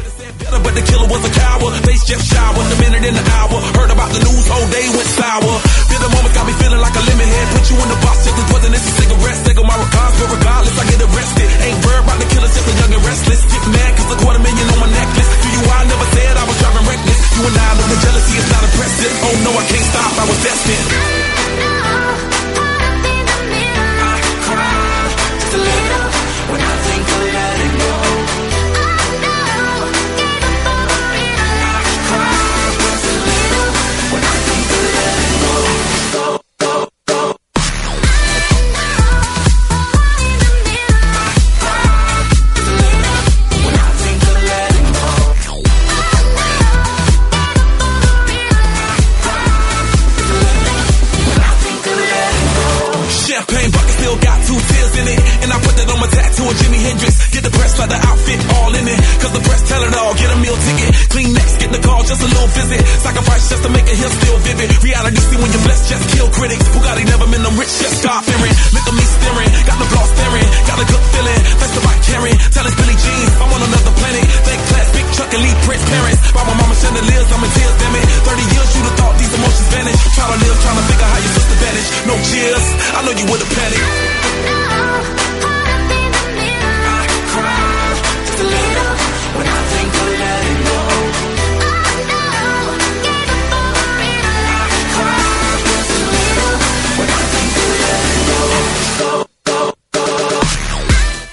But 6.06 6.14
the 6.14 6.14
killer 6.14 6.14
was 6.14 6.14
a 6.14 6.14
coward. 6.14 6.14
Face 6.14 6.14
just 6.14 6.14
showered. 6.14 6.14
A 6.14 6.14
minute 6.14 6.14
in 6.14 6.14
the 6.14 6.14
hour. 6.14 6.14
Heard 6.14 6.14
about 6.14 6.14
the 6.14 6.14
news, 6.14 6.14
whole 6.14 6.14
day 6.14 6.14
went 6.14 6.14
sour. 6.14 6.14
Feel 6.14 6.14
the 6.14 6.14
moment 6.14 6.34
got 6.36 6.46
me 6.46 6.54
feeling 6.62 6.82
like 6.82 6.96
a 6.96 7.04
lemon 7.06 7.28
head. 7.28 7.48
Put 7.56 7.66
you 7.66 7.78
in 7.82 7.90
the 7.90 8.00
box, 8.06 8.26
just 8.26 8.38
as 8.38 8.48
wasn't 8.54 8.74
this 8.74 8.86
a 8.86 8.94
cigarette. 9.02 9.40
Take 9.46 9.58
my 9.66 9.78
regards, 9.78 10.16
but 10.22 10.30
regardless, 10.30 10.78
I 10.78 10.86
get 10.86 11.02
arrested. 11.02 11.50
Ain't 11.66 11.80
worried 11.86 12.04
about 12.06 12.20
the 12.22 12.28
killer, 12.30 12.52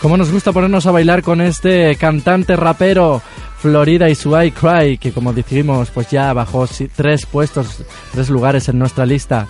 go. 0.03 0.09
Como 0.09 0.17
nos 0.17 0.33
gusta 0.33 0.53
ponernos 0.53 0.85
a 0.87 0.91
bailar 0.91 1.23
con 1.23 1.41
este 1.41 1.95
cantante 1.95 2.57
rapero 2.57 3.23
Florida 3.59 4.11
y 4.11 4.17
su 4.17 4.37
I 4.37 4.51
Cry, 4.51 4.99
que 4.99 5.13
como 5.13 5.33
dijimos, 5.33 5.91
pues 5.91 6.11
ya 6.11 6.33
bajó 6.33 6.67
tres 6.97 7.25
puestos, 7.25 7.85
tres 8.11 8.29
lugares 8.29 8.69
en 8.69 8.81
nuestra 8.81 9.07
lista. 9.07 9.47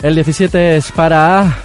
El 0.00 0.14
17 0.14 0.76
es 0.76 0.92
para 0.92 1.58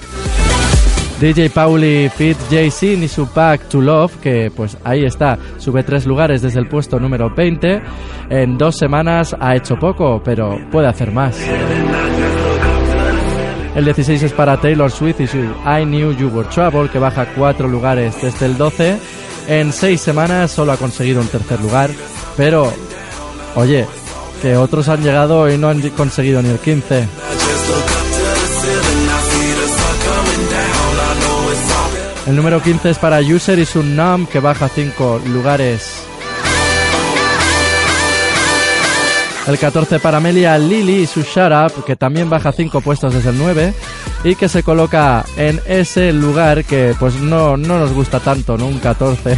DJ 1.22 1.52
Pauli 1.52 2.10
Fit 2.10 2.38
Sin 2.72 3.04
y 3.04 3.08
su 3.08 3.28
Pack 3.28 3.70
to 3.70 3.80
Love, 3.80 4.18
que 4.18 4.52
pues 4.54 4.78
ahí 4.84 5.06
está, 5.06 5.38
sube 5.60 5.84
tres 5.84 6.08
lugares 6.08 6.42
desde 6.42 6.60
el 6.60 6.68
puesto 6.68 7.00
número 7.00 7.30
20. 7.30 7.82
En 8.32 8.58
dos 8.58 8.76
semanas 8.76 9.36
ha 9.40 9.56
hecho 9.56 9.78
poco, 9.78 10.22
pero 10.26 10.58
puede 10.72 10.88
hacer 10.88 11.12
más. 11.12 11.38
El 13.76 13.86
16 13.86 14.22
es 14.22 14.34
para 14.34 14.62
Taylor 14.62 14.92
Swift 14.92 15.22
y 15.22 15.28
su 15.28 15.38
I 15.38 15.84
Knew 15.84 16.12
You 16.12 16.30
Were 16.30 16.48
Trouble, 16.48 16.90
que 16.90 17.00
baja 17.00 17.26
cuatro 17.34 17.68
lugares 17.68 18.14
desde 18.22 18.46
el 18.46 18.58
12. 18.58 18.98
En 19.48 19.74
seis 19.74 20.00
semanas 20.00 20.52
solo 20.52 20.72
ha 20.72 20.78
conseguido 20.78 21.22
un 21.22 21.28
tercer 21.28 21.60
lugar, 21.60 21.90
pero 22.38 22.72
oye, 23.56 23.88
que 24.42 24.56
otros 24.58 24.90
han 24.90 25.02
llegado 25.02 25.50
y 25.50 25.58
no 25.58 25.70
han 25.70 25.82
conseguido 25.90 26.42
ni 26.42 26.50
el 26.50 26.60
15. 26.60 27.08
El 32.28 32.36
número 32.36 32.62
15 32.62 32.92
es 32.92 33.00
para 33.00 33.20
User 33.20 33.58
y 33.58 33.66
su 33.66 33.84
Numb, 33.84 34.30
que 34.30 34.40
baja 34.40 34.70
cinco 34.70 35.20
lugares. 35.28 36.04
El 39.48 39.60
14 39.60 40.00
para 40.00 40.18
Amelia 40.18 40.58
Lily 40.58 41.02
y 41.02 41.08
su 41.08 41.22
Shut 41.22 41.52
Up, 41.52 41.84
que 41.84 41.98
también 41.98 42.30
baja 42.30 42.54
5 42.54 42.80
puestos 42.80 43.14
desde 43.14 43.32
el 43.32 43.38
9 43.38 43.74
y 44.24 44.36
que 44.36 44.48
se 44.48 44.64
coloca 44.64 45.26
en 45.36 45.60
ese 45.66 46.14
lugar 46.14 46.64
que 46.64 46.96
pues 46.98 47.16
no, 47.16 47.58
no 47.58 47.78
nos 47.78 47.92
gusta 47.92 48.22
tanto, 48.22 48.58
¿no? 48.58 48.68
Un 48.68 48.80
14. 48.80 49.38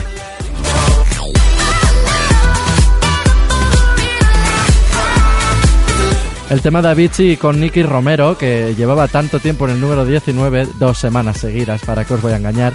El 6.51 6.61
tema 6.61 6.83
de 6.83 6.89
Avicii 6.89 7.37
con 7.37 7.59
Nicky 7.59 7.81
Romero, 7.81 8.37
que 8.37 8.75
llevaba 8.77 9.07
tanto 9.07 9.39
tiempo 9.39 9.65
en 9.65 9.73
el 9.73 9.81
número 9.81 10.05
19, 10.05 10.67
dos 10.77 10.99
semanas 10.99 11.37
seguidas, 11.39 11.81
para 11.83 12.05
que 12.05 12.13
os 12.13 12.21
voy 12.21 12.33
a 12.33 12.37
engañar. 12.37 12.73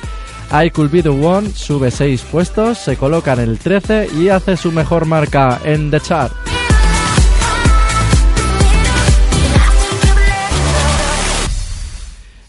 I 0.52 0.70
Could 0.70 0.90
Be 0.90 1.04
The 1.04 1.10
One 1.10 1.50
sube 1.54 1.92
6 1.92 2.22
puestos, 2.22 2.78
se 2.78 2.96
coloca 2.96 3.34
en 3.34 3.38
el 3.38 3.58
13 3.58 4.08
y 4.18 4.28
hace 4.30 4.56
su 4.56 4.72
mejor 4.72 5.06
marca 5.06 5.60
en 5.62 5.92
The 5.92 6.00
Chart. 6.00 6.49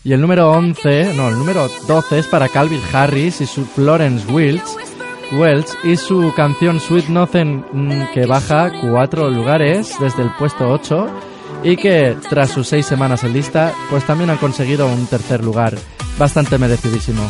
Y 0.03 0.13
el 0.13 0.21
número 0.21 0.51
11, 0.51 1.13
no, 1.13 1.29
el 1.29 1.37
número 1.37 1.69
12 1.87 2.19
es 2.19 2.27
para 2.27 2.49
Calvin 2.49 2.81
Harris 2.91 3.39
y 3.41 3.45
su 3.45 3.65
Florence 3.65 4.25
Welch, 4.31 4.63
Welch 5.33 5.69
y 5.83 5.95
su 5.95 6.33
canción 6.35 6.79
Sweet 6.79 7.07
Nothing 7.07 7.63
mm, 7.71 8.11
que 8.11 8.25
baja 8.25 8.71
cuatro 8.81 9.29
lugares 9.29 9.95
desde 9.99 10.23
el 10.23 10.31
puesto 10.39 10.67
8 10.69 11.07
y 11.63 11.77
que 11.77 12.17
tras 12.29 12.49
sus 12.49 12.67
seis 12.67 12.87
semanas 12.87 13.23
en 13.23 13.33
lista 13.33 13.73
pues 13.91 14.03
también 14.03 14.31
han 14.31 14.37
conseguido 14.37 14.87
un 14.87 15.05
tercer 15.05 15.43
lugar. 15.43 15.77
bastante 16.17 16.57
merecidísimo. 16.57 17.21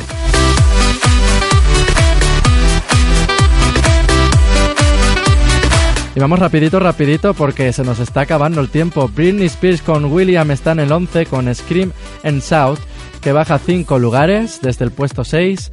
Y 6.16 6.20
vamos 6.20 6.40
rapidito, 6.40 6.80
rapidito, 6.80 7.34
porque 7.34 7.72
se 7.72 7.84
nos 7.84 8.00
está 8.00 8.22
acabando 8.22 8.60
el 8.60 8.70
tiempo. 8.70 9.10
Britney 9.14 9.46
Spears 9.46 9.82
con 9.82 10.06
William 10.12 10.52
está 10.52 10.74
en 10.74 10.82
el 10.82 10.92
11 10.92 11.26
con 11.26 11.54
Scream 11.54 11.94
and 12.24 12.42
South, 12.42 12.80
que 13.22 13.32
baja 13.32 13.58
5 13.58 13.98
lugares 13.98 14.60
desde 14.62 14.84
el 14.84 14.92
puesto 14.92 15.24
6. 15.24 15.72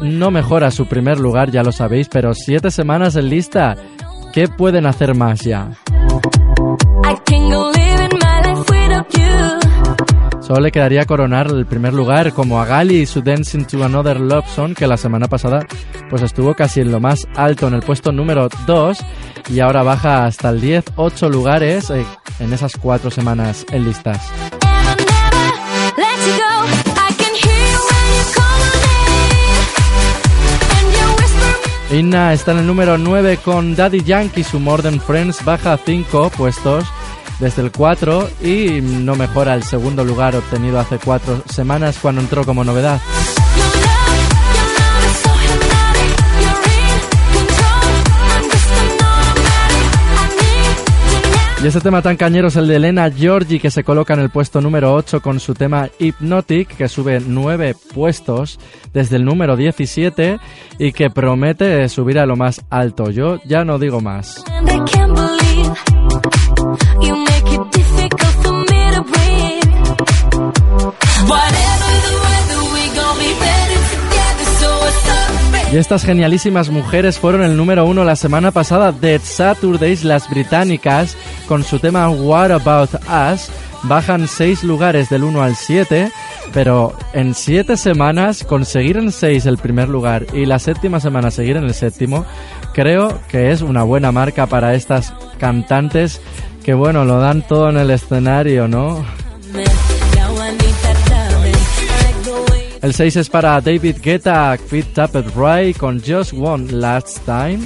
No 0.00 0.30
mejora 0.30 0.70
su 0.70 0.86
primer 0.86 1.20
lugar, 1.20 1.50
ya 1.50 1.62
lo 1.62 1.70
sabéis, 1.70 2.08
pero 2.08 2.34
7 2.34 2.70
semanas 2.70 3.16
en 3.16 3.28
lista. 3.28 3.76
¿Qué 4.32 4.48
pueden 4.48 4.86
hacer 4.86 5.14
más 5.14 5.40
ya? 5.42 5.70
Solo 10.46 10.60
le 10.60 10.72
quedaría 10.72 11.06
coronar 11.06 11.46
el 11.46 11.64
primer 11.64 11.94
lugar 11.94 12.34
como 12.34 12.60
a 12.60 12.66
Gali 12.66 12.98
y 12.98 13.06
su 13.06 13.22
Dancing 13.22 13.64
to 13.64 13.82
Another 13.82 14.20
Love 14.20 14.46
Song 14.46 14.74
que 14.74 14.86
la 14.86 14.98
semana 14.98 15.26
pasada 15.26 15.66
pues 16.10 16.20
estuvo 16.20 16.52
casi 16.52 16.80
en 16.80 16.92
lo 16.92 17.00
más 17.00 17.26
alto 17.34 17.66
en 17.66 17.72
el 17.72 17.80
puesto 17.80 18.12
número 18.12 18.50
2 18.66 18.98
y 19.48 19.60
ahora 19.60 19.82
baja 19.82 20.26
hasta 20.26 20.50
el 20.50 20.60
10, 20.60 20.84
8 20.96 21.30
lugares 21.30 21.88
eh, 21.88 22.04
en 22.40 22.52
esas 22.52 22.76
4 22.76 23.10
semanas 23.10 23.64
en 23.72 23.84
listas. 23.84 24.20
Inna 31.90 32.34
está 32.34 32.52
en 32.52 32.58
el 32.58 32.66
número 32.66 32.98
9 32.98 33.38
con 33.42 33.74
Daddy 33.74 34.02
Yankee, 34.02 34.44
su 34.44 34.60
More 34.60 34.82
Than 34.82 35.00
Friends 35.00 35.42
baja 35.42 35.78
5 35.78 36.32
puestos 36.36 36.84
desde 37.40 37.62
el 37.62 37.72
4 37.72 38.28
y 38.42 38.80
no 38.80 39.14
mejora 39.16 39.54
el 39.54 39.62
segundo 39.62 40.04
lugar 40.04 40.36
obtenido 40.36 40.78
hace 40.78 40.98
4 40.98 41.44
semanas 41.48 41.98
cuando 42.00 42.20
entró 42.20 42.44
como 42.44 42.64
novedad. 42.64 43.00
Y 51.64 51.66
este 51.66 51.80
tema 51.80 52.02
tan 52.02 52.18
cañero 52.18 52.48
es 52.48 52.56
el 52.56 52.68
de 52.68 52.76
Elena 52.76 53.08
Giorgi 53.08 53.58
que 53.58 53.70
se 53.70 53.84
coloca 53.84 54.12
en 54.12 54.20
el 54.20 54.28
puesto 54.28 54.60
número 54.60 54.92
8 54.92 55.22
con 55.22 55.40
su 55.40 55.54
tema 55.54 55.88
Hypnotic 55.98 56.76
que 56.76 56.90
sube 56.90 57.22
9 57.26 57.74
puestos 57.94 58.60
desde 58.92 59.16
el 59.16 59.24
número 59.24 59.56
17 59.56 60.38
y 60.78 60.92
que 60.92 61.08
promete 61.08 61.88
subir 61.88 62.18
a 62.18 62.26
lo 62.26 62.36
más 62.36 62.60
alto. 62.68 63.08
Yo 63.10 63.40
ya 63.46 63.64
no 63.64 63.78
digo 63.78 64.02
más. 64.02 64.44
Y 75.74 75.76
estas 75.76 76.04
genialísimas 76.04 76.70
mujeres 76.70 77.18
fueron 77.18 77.42
el 77.42 77.56
número 77.56 77.84
uno 77.84 78.04
la 78.04 78.14
semana 78.14 78.52
pasada 78.52 78.92
de 78.92 79.18
Saturdays, 79.18 80.04
las 80.04 80.30
británicas, 80.30 81.16
con 81.48 81.64
su 81.64 81.80
tema 81.80 82.08
What 82.10 82.52
About 82.52 82.90
Us. 82.94 83.50
Bajan 83.82 84.28
seis 84.28 84.62
lugares 84.62 85.10
del 85.10 85.24
1 85.24 85.42
al 85.42 85.56
7, 85.56 86.12
pero 86.52 86.96
en 87.12 87.34
siete 87.34 87.76
semanas 87.76 88.44
conseguir 88.44 88.98
en 88.98 89.10
seis 89.10 89.46
el 89.46 89.58
primer 89.58 89.88
lugar 89.88 90.26
y 90.32 90.46
la 90.46 90.60
séptima 90.60 91.00
semana 91.00 91.32
seguir 91.32 91.56
en 91.56 91.64
el 91.64 91.74
séptimo, 91.74 92.24
creo 92.72 93.18
que 93.26 93.50
es 93.50 93.60
una 93.60 93.82
buena 93.82 94.12
marca 94.12 94.46
para 94.46 94.74
estas 94.74 95.12
cantantes 95.38 96.20
que 96.64 96.72
bueno, 96.72 97.04
lo 97.04 97.20
dan 97.20 97.46
todo 97.46 97.68
en 97.68 97.76
el 97.76 97.90
escenario, 97.90 98.66
¿no? 98.66 99.04
El 102.80 102.94
6 102.94 103.16
es 103.16 103.30
para 103.30 103.60
David 103.60 103.96
Guetta, 104.02 104.56
Fit 104.58 104.92
Tappet 104.92 105.34
Ray 105.34 105.74
con 105.74 106.02
Just 106.02 106.32
One 106.32 106.72
Last 106.72 107.18
Time, 107.24 107.60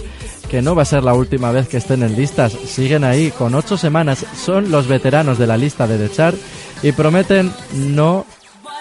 que 0.48 0.62
no 0.62 0.74
va 0.74 0.82
a 0.82 0.84
ser 0.84 1.02
la 1.02 1.14
última 1.14 1.50
vez 1.50 1.68
que 1.68 1.76
estén 1.76 2.02
en 2.02 2.16
listas. 2.16 2.52
Siguen 2.52 3.04
ahí 3.04 3.30
con 3.30 3.54
8 3.54 3.76
semanas, 3.76 4.24
son 4.36 4.70
los 4.70 4.86
veteranos 4.86 5.38
de 5.38 5.46
la 5.46 5.56
lista 5.56 5.86
de 5.86 5.98
The 5.98 6.14
Chart 6.14 6.36
y 6.82 6.92
prometen 6.92 7.52
no, 7.74 8.26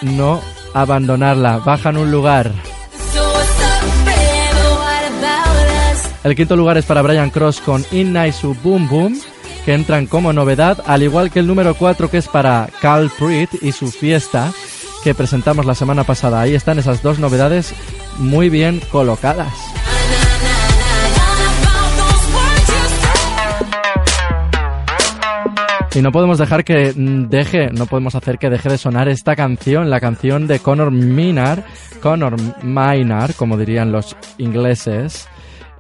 no 0.02 0.42
abandonarla. 0.74 1.60
Bajan 1.60 1.98
un 1.98 2.12
lugar. 2.12 2.52
El 6.24 6.36
quinto 6.36 6.56
lugar 6.56 6.78
es 6.78 6.86
para 6.86 7.02
Brian 7.02 7.30
Cross 7.30 7.62
con 7.62 7.86
y 7.92 8.32
su 8.32 8.54
Boom 8.56 8.90
Boom, 8.90 9.20
que 9.68 9.74
entran 9.74 10.06
como 10.06 10.32
novedad, 10.32 10.82
al 10.86 11.04
igual 11.04 11.30
que 11.30 11.40
el 11.40 11.48
número 11.48 11.76
4 11.76 12.10
que 12.10 12.20
es 12.20 12.30
para 12.30 12.70
Cal 12.80 13.12
Prit 13.20 13.50
y 13.62 13.74
su 13.74 13.92
fiesta, 13.92 14.54
que 15.04 15.14
presentamos 15.14 15.66
la 15.66 15.76
semana 15.76 16.06
pasada. 16.06 16.40
Ahí 16.40 16.56
están 16.56 16.80
esas 16.80 17.04
dos 17.04 17.20
novedades 17.20 17.74
muy 18.18 18.48
bien 18.48 18.80
colocadas. 18.94 19.54
Y 25.94 26.02
no 26.02 26.14
podemos 26.14 26.38
dejar 26.38 26.64
que 26.64 26.94
deje, 26.96 27.68
no 27.72 27.88
podemos 27.88 28.16
hacer 28.16 28.38
que 28.38 28.50
deje 28.50 28.70
de 28.70 28.78
sonar 28.78 29.10
esta 29.10 29.36
canción, 29.36 29.90
la 29.90 30.00
canción 30.00 30.48
de 30.48 30.60
Conor 30.60 30.92
Minar, 30.92 31.66
Conor 32.02 32.38
Minar, 32.64 33.34
como 33.34 33.58
dirían 33.58 33.92
los 33.92 34.16
ingleses, 34.38 35.28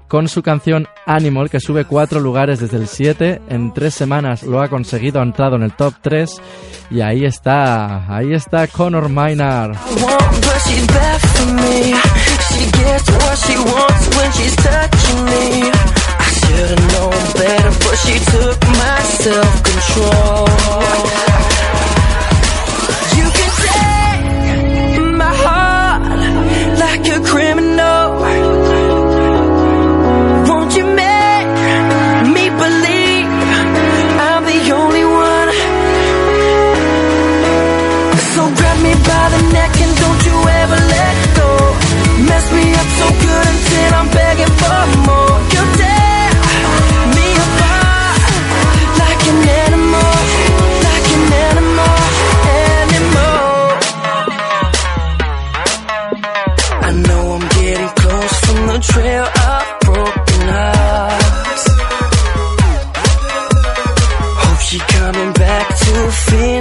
con 0.08 0.28
su 0.28 0.42
canción 0.42 0.88
Animal, 1.06 1.50
que 1.50 1.60
sube 1.60 1.86
cuatro 1.86 2.20
lugares 2.20 2.60
desde 2.60 2.78
el 2.78 2.88
7, 2.88 3.42
en 3.50 3.74
tres 3.74 3.94
semanas 3.94 4.44
lo 4.44 4.62
ha 4.62 4.70
conseguido, 4.70 5.20
ha 5.20 5.24
entrado 5.24 5.56
en 5.56 5.64
el 5.64 5.74
top 5.74 5.94
3, 6.02 6.42
y 6.92 7.02
ahí 7.02 7.26
está, 7.26 8.14
ahí 8.14 8.34
está 8.34 8.68
Conor 8.68 9.10
self-control. 19.28 20.48
You 23.18 23.28
can 23.38 23.52
take 23.66 25.02
my 25.22 25.34
heart 25.44 26.02
like 26.80 27.06
a 27.16 27.20
criminal. 27.32 28.07
So 43.00 43.08
good 43.26 43.46
until 43.54 43.90
I'm 44.00 44.10
begging 44.20 44.54
for 44.62 44.82
more. 45.08 45.36
You 45.54 45.62
tear 45.80 46.30
me 47.18 47.28
apart 47.46 48.20
like 49.02 49.24
an 49.32 49.40
animal, 49.66 50.14
like 50.88 51.08
an 51.18 51.26
animal, 51.48 51.98
animal. 52.74 53.38
I 56.88 56.92
know 57.06 57.24
I'm 57.36 57.46
getting 57.60 57.92
close 58.02 58.36
from 58.46 58.60
the 58.72 58.80
trail 58.92 59.26
of 59.52 59.64
broken 59.86 60.42
hearts. 60.58 61.66
Hope 64.42 64.62
she 64.70 64.80
coming 64.98 65.32
back 65.34 65.66
to 65.84 65.94
finish 66.30 66.57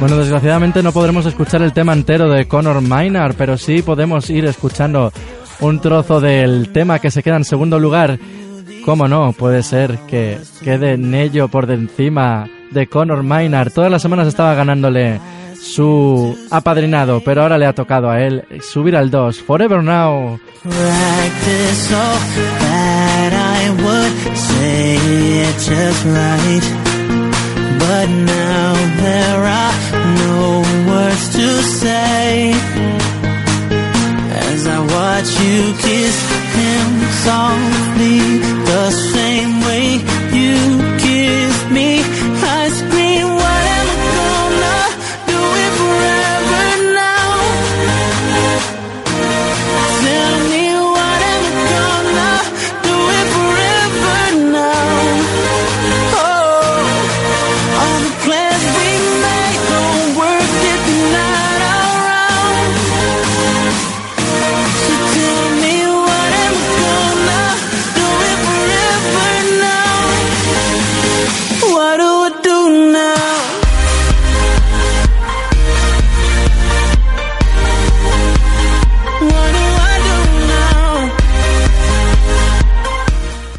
Bueno, 0.00 0.16
desgraciadamente 0.16 0.80
no 0.82 0.92
podremos 0.92 1.26
escuchar 1.26 1.60
el 1.62 1.72
tema 1.72 1.92
entero 1.92 2.28
de 2.28 2.46
Conor 2.46 2.80
Minar, 2.82 3.34
pero 3.34 3.58
sí 3.58 3.82
podemos 3.82 4.30
ir 4.30 4.44
escuchando 4.44 5.12
un 5.60 5.80
trozo 5.80 6.20
del 6.20 6.70
tema 6.72 7.00
que 7.00 7.10
se 7.10 7.22
queda 7.22 7.36
en 7.36 7.44
segundo 7.44 7.80
lugar. 7.80 8.16
¿Cómo 8.84 9.08
no? 9.08 9.32
Puede 9.32 9.64
ser 9.64 9.98
que 10.06 10.38
quede 10.62 10.96
Nello 10.96 11.48
por 11.48 11.66
de 11.66 11.74
encima 11.74 12.48
de 12.70 12.86
Conor 12.86 13.24
Minar. 13.24 13.72
Todas 13.72 13.90
las 13.90 14.00
semanas 14.00 14.28
estaba 14.28 14.54
ganándole 14.54 15.20
su 15.60 16.38
apadrinado, 16.50 17.20
pero 17.24 17.42
ahora 17.42 17.58
le 17.58 17.66
ha 17.66 17.72
tocado 17.72 18.08
a 18.08 18.20
él 18.20 18.44
subir 18.62 18.94
al 18.94 19.10
2. 19.10 19.40
Forever 19.42 19.82
Now. 19.82 20.38
But 27.78 28.08
now 28.08 28.72
there 29.04 29.40
are 29.60 29.74
no 30.24 30.62
words 30.90 31.24
to 31.36 31.46
say. 31.80 32.52
As 34.48 34.66
I 34.66 34.78
watch 34.96 35.30
you 35.42 35.60
kiss 35.86 36.18
him 36.58 36.88
softly, 37.26 38.20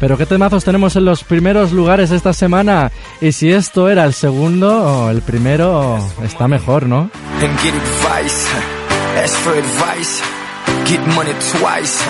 Pero 0.00 0.16
qué 0.16 0.24
temazos 0.26 0.64
tenemos 0.64 0.96
en 0.96 1.04
los 1.04 1.22
primeros 1.22 1.72
lugares 1.72 2.10
esta 2.10 2.32
semana. 2.32 2.90
Y 3.20 3.32
si 3.32 3.52
esto 3.52 3.88
era 3.90 4.04
el 4.04 4.14
segundo, 4.14 5.10
el 5.10 5.20
primero 5.22 5.98
está 6.24 6.48
mejor, 6.48 6.86
¿no? 6.86 7.10
and 7.42 7.58
get 7.60 7.74
advice. 7.74 8.48
Ask 9.22 9.34
for 9.40 9.52
advice. 9.54 10.22
Get 10.86 11.00
money 11.14 11.32
twice. 11.52 12.02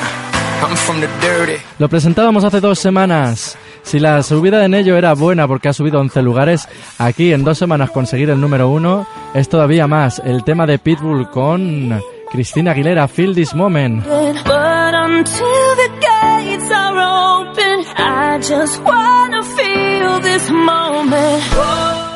I'm 0.62 0.76
from 0.76 1.00
the 1.00 1.08
dirty. 1.20 1.60
Lo 1.78 1.88
presentábamos 1.88 2.44
hace 2.44 2.60
dos 2.60 2.78
semanas. 2.78 3.56
Si 3.82 3.98
la 3.98 4.22
subida 4.22 4.64
en 4.64 4.74
ello 4.74 4.96
era 4.96 5.14
buena 5.14 5.48
porque 5.48 5.68
ha 5.68 5.72
subido 5.72 6.00
11 6.00 6.22
lugares, 6.22 6.68
aquí 6.98 7.32
en 7.32 7.44
dos 7.44 7.58
semanas 7.58 7.90
conseguir 7.90 8.28
el 8.30 8.40
número 8.40 8.68
uno 8.68 9.06
es 9.34 9.48
todavía 9.48 9.86
más. 9.86 10.20
El 10.24 10.44
tema 10.44 10.66
de 10.66 10.78
Pitbull 10.78 11.30
con 11.30 11.98
Cristina 12.30 12.72
Aguilera, 12.72 13.08
Feel 13.08 13.34
This 13.34 13.54
Moment. 13.54 14.04
But 14.04 14.94
until 14.94 15.76
the 15.76 15.88
gates 16.00 16.70
are 16.70 16.98
open, 16.98 17.39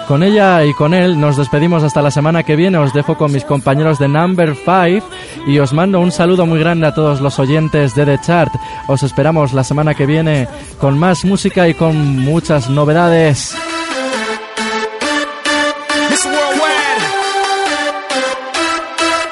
Con 0.07 0.23
ella 0.23 0.65
y 0.65 0.73
con 0.75 0.95
él 0.95 1.19
nos 1.19 1.37
despedimos 1.37 1.83
hasta 1.83 2.03
la 2.03 2.11
semana 2.11 2.43
que 2.43 2.57
viene. 2.57 2.79
Os 2.79 2.93
dejo 2.93 3.17
con 3.17 3.33
mis 3.33 3.45
compañeros 3.45 3.99
de 3.99 4.07
Number 4.07 4.55
5 4.55 5.07
y 5.47 5.59
os 5.59 5.73
mando 5.73 5.99
un 6.01 6.13
saludo 6.13 6.47
muy 6.47 6.59
grande 6.59 6.87
a 6.87 6.95
todos 6.95 7.21
los 7.21 7.39
oyentes 7.39 7.95
de 7.95 8.05
The 8.05 8.21
Chart. 8.21 8.53
Os 8.87 9.03
esperamos 9.03 9.53
la 9.53 9.65
semana 9.65 9.95
que 9.95 10.07
viene 10.07 10.47
con 10.79 10.99
más 10.99 11.25
música 11.25 11.69
y 11.69 11.75
con 11.75 12.21
muchas 12.21 12.69
novedades. 12.71 13.57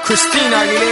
Cristina 0.04 0.60
Aguilera. 0.60 0.91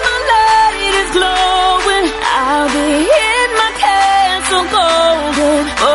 glowing, 1.11 2.07
I'll 2.23 2.69
be 2.71 3.03
in 3.03 3.49
my 3.59 3.71
castle 3.83 4.65
golden. 4.71 5.90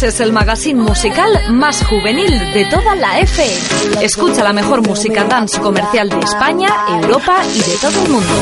Manises 0.00 0.20
el 0.20 0.32
magazine 0.32 0.82
musical 0.82 1.30
más 1.50 1.84
juvenil 1.84 2.30
de 2.54 2.64
toda 2.64 2.94
la 2.94 3.20
FM. 3.20 4.02
Escucha 4.02 4.42
la 4.42 4.54
mejor 4.54 4.80
música 4.86 5.24
dance 5.24 5.60
comercial 5.60 6.08
de 6.08 6.20
España, 6.20 6.70
Europa 6.88 7.42
y 7.54 7.58
de 7.58 7.76
todo 7.76 8.02
el 8.02 8.08
mundo. 8.10 8.32